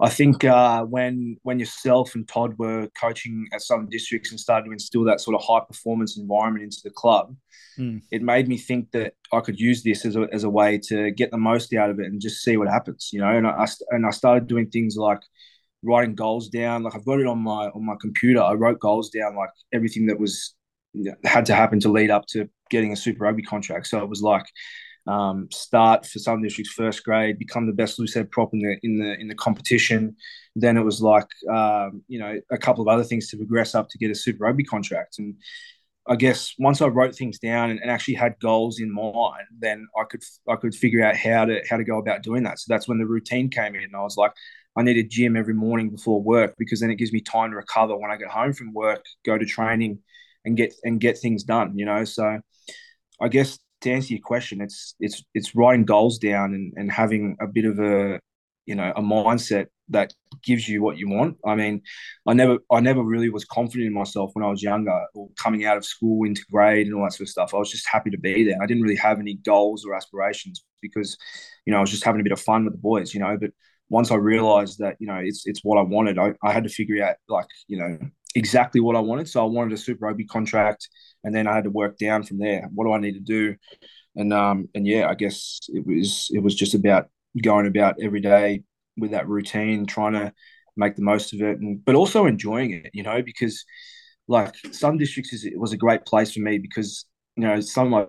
I 0.00 0.08
think 0.08 0.44
uh, 0.44 0.84
when 0.84 1.38
when 1.42 1.58
yourself 1.58 2.14
and 2.14 2.26
Todd 2.26 2.54
were 2.56 2.88
coaching 3.00 3.48
at 3.52 3.62
Southern 3.62 3.88
Districts 3.88 4.30
and 4.30 4.38
started 4.38 4.66
to 4.66 4.72
instill 4.72 5.04
that 5.04 5.20
sort 5.20 5.34
of 5.34 5.42
high 5.42 5.64
performance 5.66 6.16
environment 6.16 6.62
into 6.62 6.78
the 6.84 6.90
club, 6.90 7.34
mm. 7.76 8.00
it 8.12 8.22
made 8.22 8.46
me 8.46 8.58
think 8.58 8.92
that 8.92 9.14
I 9.32 9.40
could 9.40 9.58
use 9.58 9.82
this 9.82 10.04
as 10.04 10.14
a, 10.14 10.28
as 10.32 10.44
a 10.44 10.50
way 10.50 10.78
to 10.88 11.10
get 11.10 11.32
the 11.32 11.38
most 11.38 11.74
out 11.74 11.90
of 11.90 11.98
it 11.98 12.06
and 12.06 12.20
just 12.20 12.44
see 12.44 12.56
what 12.56 12.68
happens, 12.68 13.10
you 13.12 13.20
know. 13.20 13.36
And 13.36 13.46
I 13.46 13.66
and 13.90 14.06
I 14.06 14.10
started 14.10 14.46
doing 14.46 14.70
things 14.70 14.96
like 14.96 15.20
writing 15.82 16.14
goals 16.14 16.48
down. 16.48 16.84
Like 16.84 16.94
I've 16.94 17.04
got 17.04 17.20
it 17.20 17.26
on 17.26 17.38
my 17.38 17.68
on 17.68 17.84
my 17.84 17.96
computer. 18.00 18.40
I 18.40 18.52
wrote 18.52 18.78
goals 18.78 19.10
down, 19.10 19.34
like 19.34 19.50
everything 19.72 20.06
that 20.06 20.20
was 20.20 20.54
had 21.24 21.46
to 21.46 21.54
happen 21.54 21.80
to 21.80 21.90
lead 21.90 22.10
up 22.10 22.26
to 22.26 22.48
getting 22.70 22.92
a 22.92 22.96
Super 22.96 23.24
Rugby 23.24 23.42
contract. 23.42 23.88
So 23.88 23.98
it 23.98 24.08
was 24.08 24.22
like 24.22 24.46
um, 25.08 25.48
start 25.50 26.04
for 26.04 26.18
Southern 26.18 26.42
District's 26.42 26.72
first 26.72 27.02
grade, 27.02 27.38
become 27.38 27.66
the 27.66 27.72
best 27.72 27.98
loose 27.98 28.14
head 28.14 28.30
prop 28.30 28.52
in 28.52 28.60
the 28.60 28.76
in 28.82 28.98
the 28.98 29.18
in 29.18 29.28
the 29.28 29.34
competition. 29.34 30.16
Then 30.54 30.76
it 30.76 30.84
was 30.84 31.00
like 31.00 31.28
um, 31.50 32.02
you 32.08 32.18
know 32.18 32.38
a 32.50 32.58
couple 32.58 32.82
of 32.82 32.88
other 32.88 33.04
things 33.04 33.28
to 33.30 33.38
progress 33.38 33.74
up 33.74 33.88
to 33.88 33.98
get 33.98 34.10
a 34.10 34.14
Super 34.14 34.44
Rugby 34.44 34.64
contract. 34.64 35.18
And 35.18 35.36
I 36.06 36.16
guess 36.16 36.54
once 36.58 36.82
I 36.82 36.88
wrote 36.88 37.14
things 37.14 37.38
down 37.38 37.70
and, 37.70 37.80
and, 37.80 37.90
actually 37.90 38.14
had 38.14 38.38
goals 38.40 38.80
in 38.80 38.92
mind, 38.92 39.46
then 39.58 39.86
I 39.98 40.04
could 40.04 40.22
I 40.46 40.56
could 40.56 40.74
figure 40.74 41.02
out 41.02 41.16
how 41.16 41.46
to 41.46 41.62
how 41.68 41.78
to 41.78 41.84
go 41.84 41.98
about 41.98 42.22
doing 42.22 42.42
that. 42.42 42.58
So 42.58 42.66
that's 42.68 42.86
when 42.86 42.98
the 42.98 43.06
routine 43.06 43.48
came 43.48 43.74
in, 43.74 43.84
and 43.84 43.96
I 43.96 44.02
was 44.02 44.18
like, 44.18 44.32
I 44.76 44.82
need 44.82 44.98
a 44.98 45.02
gym 45.02 45.38
every 45.38 45.54
morning 45.54 45.88
before 45.88 46.22
work 46.22 46.54
because 46.58 46.80
then 46.80 46.90
it 46.90 46.96
gives 46.96 47.14
me 47.14 47.22
time 47.22 47.50
to 47.50 47.56
recover 47.56 47.96
when 47.96 48.10
I 48.10 48.16
get 48.16 48.28
home 48.28 48.52
from 48.52 48.74
work, 48.74 49.04
go 49.24 49.38
to 49.38 49.46
training, 49.46 50.00
and 50.44 50.54
get 50.54 50.74
and 50.84 51.00
get 51.00 51.18
things 51.18 51.44
done. 51.44 51.78
You 51.78 51.86
know, 51.86 52.04
so 52.04 52.40
I 53.22 53.28
guess 53.28 53.58
to 53.82 53.90
answer 53.90 54.14
your 54.14 54.22
question, 54.22 54.60
it's 54.60 54.94
it's 55.00 55.24
it's 55.34 55.54
writing 55.54 55.84
goals 55.84 56.18
down 56.18 56.54
and, 56.54 56.72
and 56.76 56.90
having 56.90 57.36
a 57.40 57.46
bit 57.46 57.64
of 57.64 57.78
a 57.78 58.20
you 58.66 58.74
know 58.74 58.92
a 58.96 59.02
mindset 59.02 59.66
that 59.90 60.12
gives 60.42 60.68
you 60.68 60.82
what 60.82 60.98
you 60.98 61.08
want. 61.08 61.36
I 61.46 61.54
mean, 61.54 61.82
I 62.26 62.34
never 62.34 62.58
I 62.70 62.80
never 62.80 63.02
really 63.02 63.30
was 63.30 63.44
confident 63.44 63.86
in 63.86 63.92
myself 63.92 64.30
when 64.34 64.44
I 64.44 64.50
was 64.50 64.62
younger 64.62 65.00
or 65.14 65.28
coming 65.36 65.64
out 65.64 65.76
of 65.76 65.84
school 65.84 66.26
into 66.26 66.42
grade 66.50 66.86
and 66.86 66.94
all 66.94 67.04
that 67.04 67.12
sort 67.12 67.28
of 67.28 67.30
stuff. 67.30 67.54
I 67.54 67.58
was 67.58 67.70
just 67.70 67.88
happy 67.88 68.10
to 68.10 68.18
be 68.18 68.44
there. 68.44 68.62
I 68.62 68.66
didn't 68.66 68.82
really 68.82 68.96
have 68.96 69.20
any 69.20 69.34
goals 69.34 69.84
or 69.86 69.94
aspirations 69.94 70.64
because 70.82 71.16
you 71.64 71.72
know 71.72 71.78
I 71.78 71.80
was 71.80 71.90
just 71.90 72.04
having 72.04 72.20
a 72.20 72.24
bit 72.24 72.32
of 72.32 72.40
fun 72.40 72.64
with 72.64 72.74
the 72.74 72.78
boys, 72.80 73.14
you 73.14 73.20
know. 73.20 73.36
But 73.40 73.50
once 73.90 74.10
I 74.10 74.16
realized 74.16 74.78
that 74.80 74.96
you 75.00 75.06
know 75.06 75.16
it's 75.16 75.46
it's 75.46 75.64
what 75.64 75.78
I 75.78 75.82
wanted, 75.82 76.18
I, 76.18 76.34
I 76.42 76.52
had 76.52 76.64
to 76.64 76.70
figure 76.70 77.02
out 77.04 77.16
like 77.28 77.46
you 77.68 77.78
know 77.78 77.98
exactly 78.34 78.80
what 78.80 78.96
I 78.96 79.00
wanted. 79.00 79.28
So 79.28 79.42
I 79.42 79.48
wanted 79.48 79.72
a 79.72 79.76
Super 79.76 80.06
Rugby 80.06 80.24
contract, 80.24 80.88
and 81.24 81.34
then 81.34 81.46
I 81.46 81.54
had 81.54 81.64
to 81.64 81.70
work 81.70 81.98
down 81.98 82.22
from 82.22 82.38
there. 82.38 82.68
What 82.74 82.84
do 82.84 82.92
I 82.92 82.98
need 82.98 83.14
to 83.14 83.20
do? 83.20 83.56
And 84.16 84.32
um 84.32 84.68
and 84.74 84.86
yeah, 84.86 85.08
I 85.08 85.14
guess 85.14 85.60
it 85.68 85.86
was 85.86 86.28
it 86.32 86.40
was 86.42 86.54
just 86.54 86.74
about 86.74 87.08
going 87.42 87.66
about 87.66 87.96
every 88.02 88.20
day 88.20 88.62
with 88.96 89.12
that 89.12 89.28
routine, 89.28 89.86
trying 89.86 90.14
to 90.14 90.32
make 90.76 90.96
the 90.96 91.02
most 91.02 91.32
of 91.34 91.40
it, 91.42 91.58
and 91.60 91.84
but 91.84 91.94
also 91.94 92.26
enjoying 92.26 92.72
it. 92.72 92.90
You 92.92 93.02
know, 93.02 93.22
because 93.22 93.64
like 94.28 94.54
Southern 94.72 94.98
Districts 94.98 95.32
is 95.32 95.44
it 95.44 95.58
was 95.58 95.72
a 95.72 95.76
great 95.76 96.04
place 96.04 96.32
for 96.32 96.40
me 96.40 96.58
because 96.58 97.06
you 97.36 97.44
know 97.44 97.60
some 97.60 97.86
of 97.86 97.90
my 97.90 98.06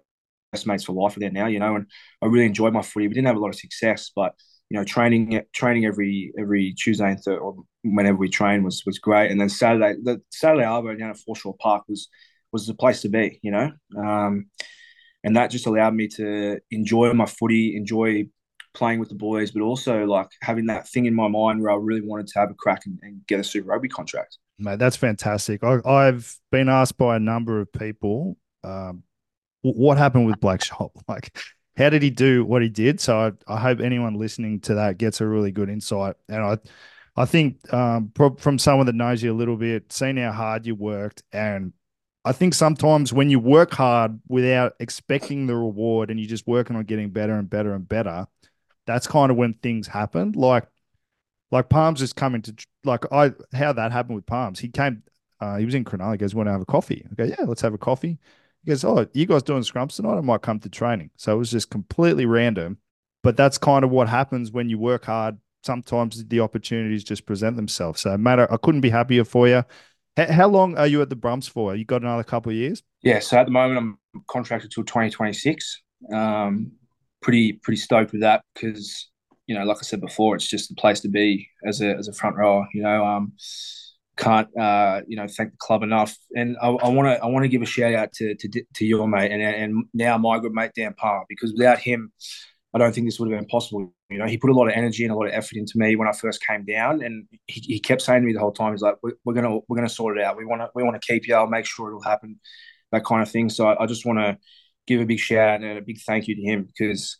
best 0.52 0.68
mates 0.68 0.84
for 0.84 0.94
life 0.94 1.16
are 1.16 1.20
there 1.20 1.32
now. 1.32 1.48
You 1.48 1.60
know, 1.60 1.76
and 1.76 1.86
I 2.22 2.26
really 2.28 2.46
enjoyed 2.46 2.74
my 2.74 2.82
footy. 2.82 3.08
We 3.08 3.14
didn't 3.14 3.28
have 3.28 3.38
a 3.38 3.40
lot 3.40 3.50
of 3.50 3.56
success, 3.56 4.12
but 4.16 4.34
you 4.70 4.78
know, 4.78 4.84
training 4.84 5.42
training 5.54 5.86
every 5.86 6.32
every 6.40 6.74
Tuesday 6.74 7.10
and 7.10 7.20
third, 7.20 7.40
or 7.40 7.56
whenever 7.84 8.18
we 8.18 8.30
train 8.30 8.64
was 8.64 8.84
was 8.86 9.00
great. 9.00 9.32
And 9.32 9.40
then 9.40 9.50
Saturday, 9.50 9.96
the 10.02 10.22
Saturday 10.32 10.64
Arvo 10.64 10.98
down 10.98 11.10
at 11.10 11.18
Forshaw 11.18 11.58
Park 11.58 11.84
was 11.88 12.08
was 12.52 12.68
the 12.68 12.74
place 12.74 13.02
to 13.02 13.10
be, 13.10 13.40
you 13.42 13.52
know. 13.52 13.72
Um, 13.98 14.48
and 15.24 15.36
that 15.36 15.52
just 15.52 15.68
allowed 15.68 15.96
me 15.96 16.08
to 16.08 16.60
enjoy 16.72 17.12
my 17.14 17.26
footy, 17.26 17.76
enjoy 17.76 18.28
playing 18.74 19.00
with 19.00 19.10
the 19.10 19.16
boys, 19.16 19.52
but 19.52 19.62
also 19.62 20.06
like 20.06 20.30
having 20.42 20.68
that 20.68 20.88
thing 20.88 21.06
in 21.06 21.14
my 21.14 21.28
mind 21.28 21.62
where 21.62 21.72
I 21.72 21.76
really 21.76 22.02
wanted 22.02 22.28
to 22.28 22.40
have 22.40 22.52
a 22.52 22.54
crack 22.54 22.86
and, 22.86 23.00
and 23.02 23.26
get 23.28 23.40
a 23.40 23.44
Super 23.44 23.70
Rugby 23.70 23.90
contract. 23.90 24.38
Mate, 24.58 24.80
that's 24.80 24.96
fantastic. 24.96 25.64
I, 25.64 26.06
have 26.06 26.32
been 26.52 26.70
asked 26.70 26.98
by 26.98 27.16
a 27.16 27.20
number 27.20 27.60
of 27.60 27.72
people, 27.72 28.38
um, 28.64 29.04
what 29.62 29.98
happened 29.98 30.26
with 30.26 30.40
Blake 30.40 30.62
Schoupp? 30.62 30.92
Like, 31.08 31.38
how 31.80 31.90
did 31.90 32.04
he 32.04 32.10
do 32.10 32.44
what 32.44 32.62
he 32.62 32.68
did? 32.68 33.00
So 33.00 33.18
I, 33.18 33.54
I, 33.54 33.58
hope 33.58 33.80
anyone 33.80 34.16
listening 34.16 34.60
to 34.62 34.76
that 34.76 34.98
gets 34.98 35.22
a 35.22 35.26
really 35.26 35.52
good 35.52 35.70
insight. 35.70 36.18
And 36.28 36.44
I, 36.44 36.58
I 37.16 37.24
think 37.24 37.74
um, 37.74 38.12
from 38.38 38.60
someone 38.60 38.86
that 38.88 38.96
knows 38.96 39.24
you 39.24 39.32
a 39.32 39.34
little 39.34 39.56
bit, 39.56 39.92
seeing 39.92 40.18
how 40.18 40.34
hard 40.34 40.66
you 40.68 40.76
worked, 40.76 41.24
and 41.32 41.72
I 42.26 42.34
think 42.34 42.54
sometimes 42.54 43.14
when 43.14 43.30
you 43.30 43.40
work 43.40 43.74
hard 43.74 44.20
without 44.28 44.74
expecting 44.82 45.48
the 45.48 45.56
reward, 45.56 46.12
and 46.12 46.20
you're 46.20 46.30
just 46.30 46.46
working 46.46 46.76
on 46.76 46.84
getting 46.84 47.12
better 47.12 47.34
and 47.34 47.50
better 47.50 47.74
and 47.74 47.88
better, 47.88 48.28
that's 48.86 49.08
kind 49.08 49.32
of 49.32 49.38
when 49.38 49.54
things 49.54 49.88
happen. 49.88 50.34
Like, 50.34 50.68
like 51.50 51.70
Palms 51.70 52.02
is 52.02 52.12
coming 52.12 52.42
to 52.44 52.54
like 52.84 53.06
I 53.12 53.32
how 53.54 53.72
that 53.72 53.94
happened 53.94 54.16
with 54.16 54.26
Palms. 54.26 54.60
He 54.60 54.68
came, 54.68 55.02
uh, 55.40 55.58
he 55.58 55.66
was 55.66 55.76
in 55.76 55.86
Cronulla. 55.86 56.12
He 56.12 56.18
goes, 56.18 56.36
"Want 56.36 56.48
to 56.48 56.52
have 56.52 56.62
a 56.62 56.66
coffee?" 56.66 57.06
I 57.10 57.16
go, 57.16 57.24
"Yeah, 57.24 57.46
let's 57.46 57.62
have 57.62 57.74
a 57.74 57.78
coffee." 57.78 58.20
He 58.64 58.70
goes, 58.70 58.84
Oh, 58.84 59.08
you 59.14 59.26
guys 59.26 59.44
doing 59.44 59.64
scrums 59.64 59.96
tonight? 59.96 60.18
I 60.18 60.22
might 60.22 60.42
come 60.42 60.60
to 60.60 60.70
training. 60.70 61.12
So 61.16 61.34
it 61.34 61.38
was 61.38 61.52
just 61.52 61.70
completely 61.70 62.26
random. 62.26 62.78
But 63.24 63.36
that's 63.36 63.58
kind 63.58 63.84
of 63.84 63.92
what 63.92 64.08
happens 64.08 64.52
when 64.52 64.70
you 64.70 64.78
work 64.78 65.06
hard. 65.06 65.38
Sometimes 65.64 66.26
the 66.26 66.40
opportunities 66.40 67.04
just 67.04 67.26
present 67.26 67.58
themselves. 67.58 68.02
So, 68.02 68.18
Matt, 68.18 68.40
I 68.40 68.58
couldn't 68.58 68.82
be 68.82 68.90
happier 68.90 69.26
for 69.26 69.48
you. 69.48 69.66
How 70.16 70.48
long 70.48 70.78
are 70.78 70.88
you 70.88 71.02
at 71.02 71.10
the 71.10 71.16
Brumps 71.16 71.48
for? 71.48 71.76
You 71.76 71.86
got 71.86 72.02
another 72.02 72.24
couple 72.24 72.50
of 72.50 72.56
years? 72.56 72.82
Yeah. 73.04 73.20
So 73.20 73.38
at 73.38 73.46
the 73.46 73.52
moment, 73.52 73.78
I'm 74.14 74.24
contracted 74.30 74.72
till 74.72 74.84
2026. 74.84 75.82
Um, 76.14 76.72
pretty 77.22 77.54
pretty 77.54 77.78
stoked 77.78 78.14
with 78.14 78.22
that 78.22 78.42
because 78.54 79.10
you 79.48 79.56
know, 79.56 79.64
like 79.64 79.78
I 79.78 79.82
said 79.82 80.00
before, 80.00 80.36
it's 80.36 80.48
just 80.48 80.70
the 80.70 80.76
place 80.76 81.00
to 81.02 81.10
be 81.10 81.48
as 81.66 81.82
a 81.82 81.96
as 81.96 82.08
a 82.08 82.14
front 82.14 82.38
rower. 82.38 82.68
You 82.74 82.84
know, 82.84 83.06
um, 83.06 83.34
can't 84.20 84.48
uh, 84.58 85.02
you 85.08 85.16
know 85.16 85.28
thank 85.28 85.52
the 85.52 85.58
club 85.58 85.82
enough. 85.84 86.16
And 86.36 86.58
I 86.62 86.70
want 86.70 87.08
to 87.08 87.24
I 87.24 87.28
want 87.28 87.44
to 87.44 87.50
give 87.50 87.62
a 87.62 87.66
shout 87.66 87.94
out 87.94 88.12
to, 88.14 88.36
to 88.36 88.64
to 88.76 88.86
your 88.86 89.08
mate 89.08 89.32
and 89.32 89.42
and 89.42 89.86
now 89.94 90.18
my 90.18 90.40
good 90.40 90.54
mate 90.54 90.72
Dan 90.76 90.94
Parr 90.94 91.26
because 91.30 91.54
without 91.54 91.80
him, 91.80 92.12
I 92.74 92.78
don't 92.78 92.94
think 92.94 93.08
this 93.08 93.20
would 93.20 93.32
have 93.32 93.40
been 93.40 93.48
possible. 93.48 93.94
You 94.10 94.18
know, 94.18 94.26
he 94.26 94.38
put 94.38 94.50
a 94.50 94.54
lot 94.54 94.68
of 94.68 94.74
energy 94.74 95.04
and 95.04 95.14
a 95.14 95.16
lot 95.16 95.28
of 95.28 95.34
effort 95.34 95.58
into 95.58 95.74
me 95.76 95.96
when 95.96 96.08
I 96.08 96.12
first 96.12 96.46
came 96.46 96.66
down, 96.66 97.02
and 97.02 97.28
he, 97.48 97.62
he 97.62 97.80
kept 97.80 98.02
saying 98.02 98.22
to 98.22 98.28
me 98.28 98.34
the 98.34 98.40
whole 98.40 98.52
time, 98.52 98.74
"He's 98.74 98.82
like, 98.82 98.96
we're, 99.02 99.14
we're 99.24 99.34
gonna 99.34 99.60
we're 99.68 99.78
gonna 99.78 99.90
sort 99.90 100.18
it 100.18 100.24
out. 100.24 100.38
We 100.38 100.46
want 100.46 100.62
to 100.62 100.70
we 100.76 100.84
want 100.84 101.02
to 101.02 101.08
keep 101.14 101.28
you. 101.28 101.36
I'll 101.36 101.48
make 101.48 101.66
sure 101.66 101.88
it'll 101.88 102.02
happen." 102.02 102.40
That 102.92 103.06
kind 103.06 103.22
of 103.22 103.30
thing. 103.30 103.50
So 103.50 103.68
I, 103.68 103.84
I 103.84 103.86
just 103.86 104.06
want 104.06 104.18
to 104.20 104.38
give 104.88 105.00
a 105.00 105.06
big 105.06 105.20
shout 105.20 105.62
and 105.62 105.78
a 105.78 105.82
big 105.82 106.00
thank 106.02 106.28
you 106.28 106.36
to 106.36 106.42
him 106.42 106.64
because 106.64 107.18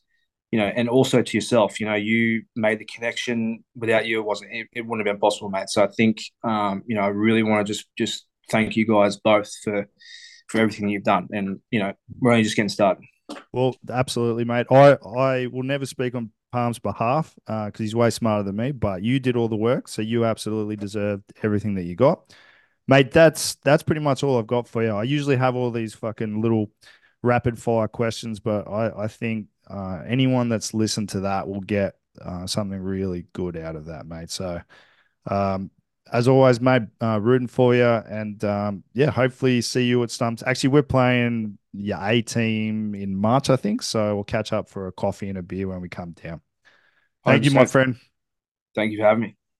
you 0.52 0.60
know, 0.60 0.66
and 0.66 0.90
also 0.90 1.22
to 1.22 1.38
yourself, 1.38 1.80
you 1.80 1.86
know, 1.86 1.96
you 1.96 2.44
made 2.56 2.80
the 2.80 2.86
connection. 2.86 3.64
Without 3.76 4.06
you, 4.06 4.20
it 4.20 4.26
wasn't, 4.26 4.52
it, 4.52 4.68
it 4.74 4.82
wouldn't 4.86 5.08
have 5.08 5.14
been 5.14 5.22
possible, 5.22 5.50
mate. 5.50 5.70
So 5.70 5.84
I 5.84 5.88
think, 5.88 6.18
um, 6.44 6.84
you 6.88 6.96
know, 6.96 7.02
I 7.02 7.08
really 7.08 7.44
want 7.44 7.66
to 7.66 7.74
just, 7.74 7.88
just 7.98 8.26
thank 8.50 8.76
you 8.76 8.88
guys 8.88 9.18
both 9.18 9.52
for, 9.64 9.88
for 10.48 10.60
everything 10.60 10.90
you've 10.90 11.04
done. 11.04 11.28
And, 11.32 11.60
you 11.72 11.80
know, 11.80 11.94
we're 12.20 12.32
only 12.32 12.44
just 12.44 12.56
getting 12.56 12.70
started. 12.70 13.04
Well, 13.54 13.76
absolutely, 13.90 14.44
mate. 14.44 14.66
I, 14.72 14.98
I 15.06 15.48
will 15.48 15.64
never 15.64 15.86
speak 15.86 16.16
on 16.16 16.32
Palm's 16.52 16.80
behalf 16.80 17.36
uh, 17.48 17.68
because 17.68 17.82
uh, 17.82 17.84
he's 17.84 17.96
way 17.96 18.10
smarter 18.10 18.44
than 18.44 18.56
me, 18.56 18.72
but 18.72 19.04
you 19.04 19.20
did 19.20 19.36
all 19.36 19.48
the 19.48 19.56
work. 19.56 19.88
So 19.88 20.02
you 20.02 20.26
absolutely 20.26 20.76
deserved 20.76 21.32
everything 21.44 21.76
that 21.76 21.84
you 21.84 21.96
got. 21.96 22.34
Mate, 22.88 23.12
that's 23.12 23.54
that's 23.64 23.84
pretty 23.84 24.02
much 24.02 24.24
all 24.24 24.40
I've 24.40 24.48
got 24.48 24.68
for 24.68 24.84
you. 24.84 24.90
I 24.90 25.04
usually 25.04 25.36
have 25.36 25.56
all 25.56 25.70
these 25.70 25.94
fucking 25.94 26.42
little 26.42 26.72
rapid 27.22 27.60
fire 27.60 27.88
questions, 27.88 28.40
but 28.40 28.68
I, 28.68 29.04
I 29.04 29.08
think 29.08 29.46
uh, 29.70 30.02
anyone 30.08 30.50
that's 30.50 30.74
listened 30.74 31.10
to 31.10 31.22
that 31.22 31.48
will 31.48 31.62
get 31.62 31.96
uh, 32.22 32.48
something 32.48 32.80
really 32.80 33.26
good 33.34 33.56
out 33.56 33.76
of 33.76 33.86
that, 33.86 34.06
mate. 34.06 34.30
So, 34.30 34.62
um, 35.28 35.72
as 36.12 36.28
always, 36.28 36.60
mate, 36.60 36.84
uh, 37.02 37.20
rooting 37.22 37.48
for 37.48 37.76
you, 37.76 37.86
and 37.86 38.44
um, 38.44 38.84
yeah, 38.94 39.12
hopefully 39.12 39.62
see 39.62 39.86
you 39.86 40.02
at 40.04 40.12
Stumps. 40.12 40.44
Actually, 40.46 40.70
we're 40.70 40.84
playing 40.84 41.58
your 41.74 42.00
A 42.02 42.22
team 42.22 42.96
in 42.96 43.16
March, 43.16 43.50
I 43.50 43.56
think. 43.56 43.82
So 43.82 44.16
we'll 44.16 44.24
catch 44.24 44.52
up 44.52 44.70
for 44.70 44.88
a 44.88 44.92
coffee 44.92 45.30
and 45.30 45.38
a 45.38 45.44
beer 45.44 45.68
when 45.68 45.82
we 45.82 45.90
come 45.90 46.12
down. 46.12 46.42
Thank 47.26 47.44
100%. 47.44 47.46
you, 47.46 47.52
my 47.52 47.66
friend. 47.66 47.96
Thank 48.76 48.92
you 48.92 48.98
for 48.98 49.04
having 49.04 49.22
me. 49.22 49.39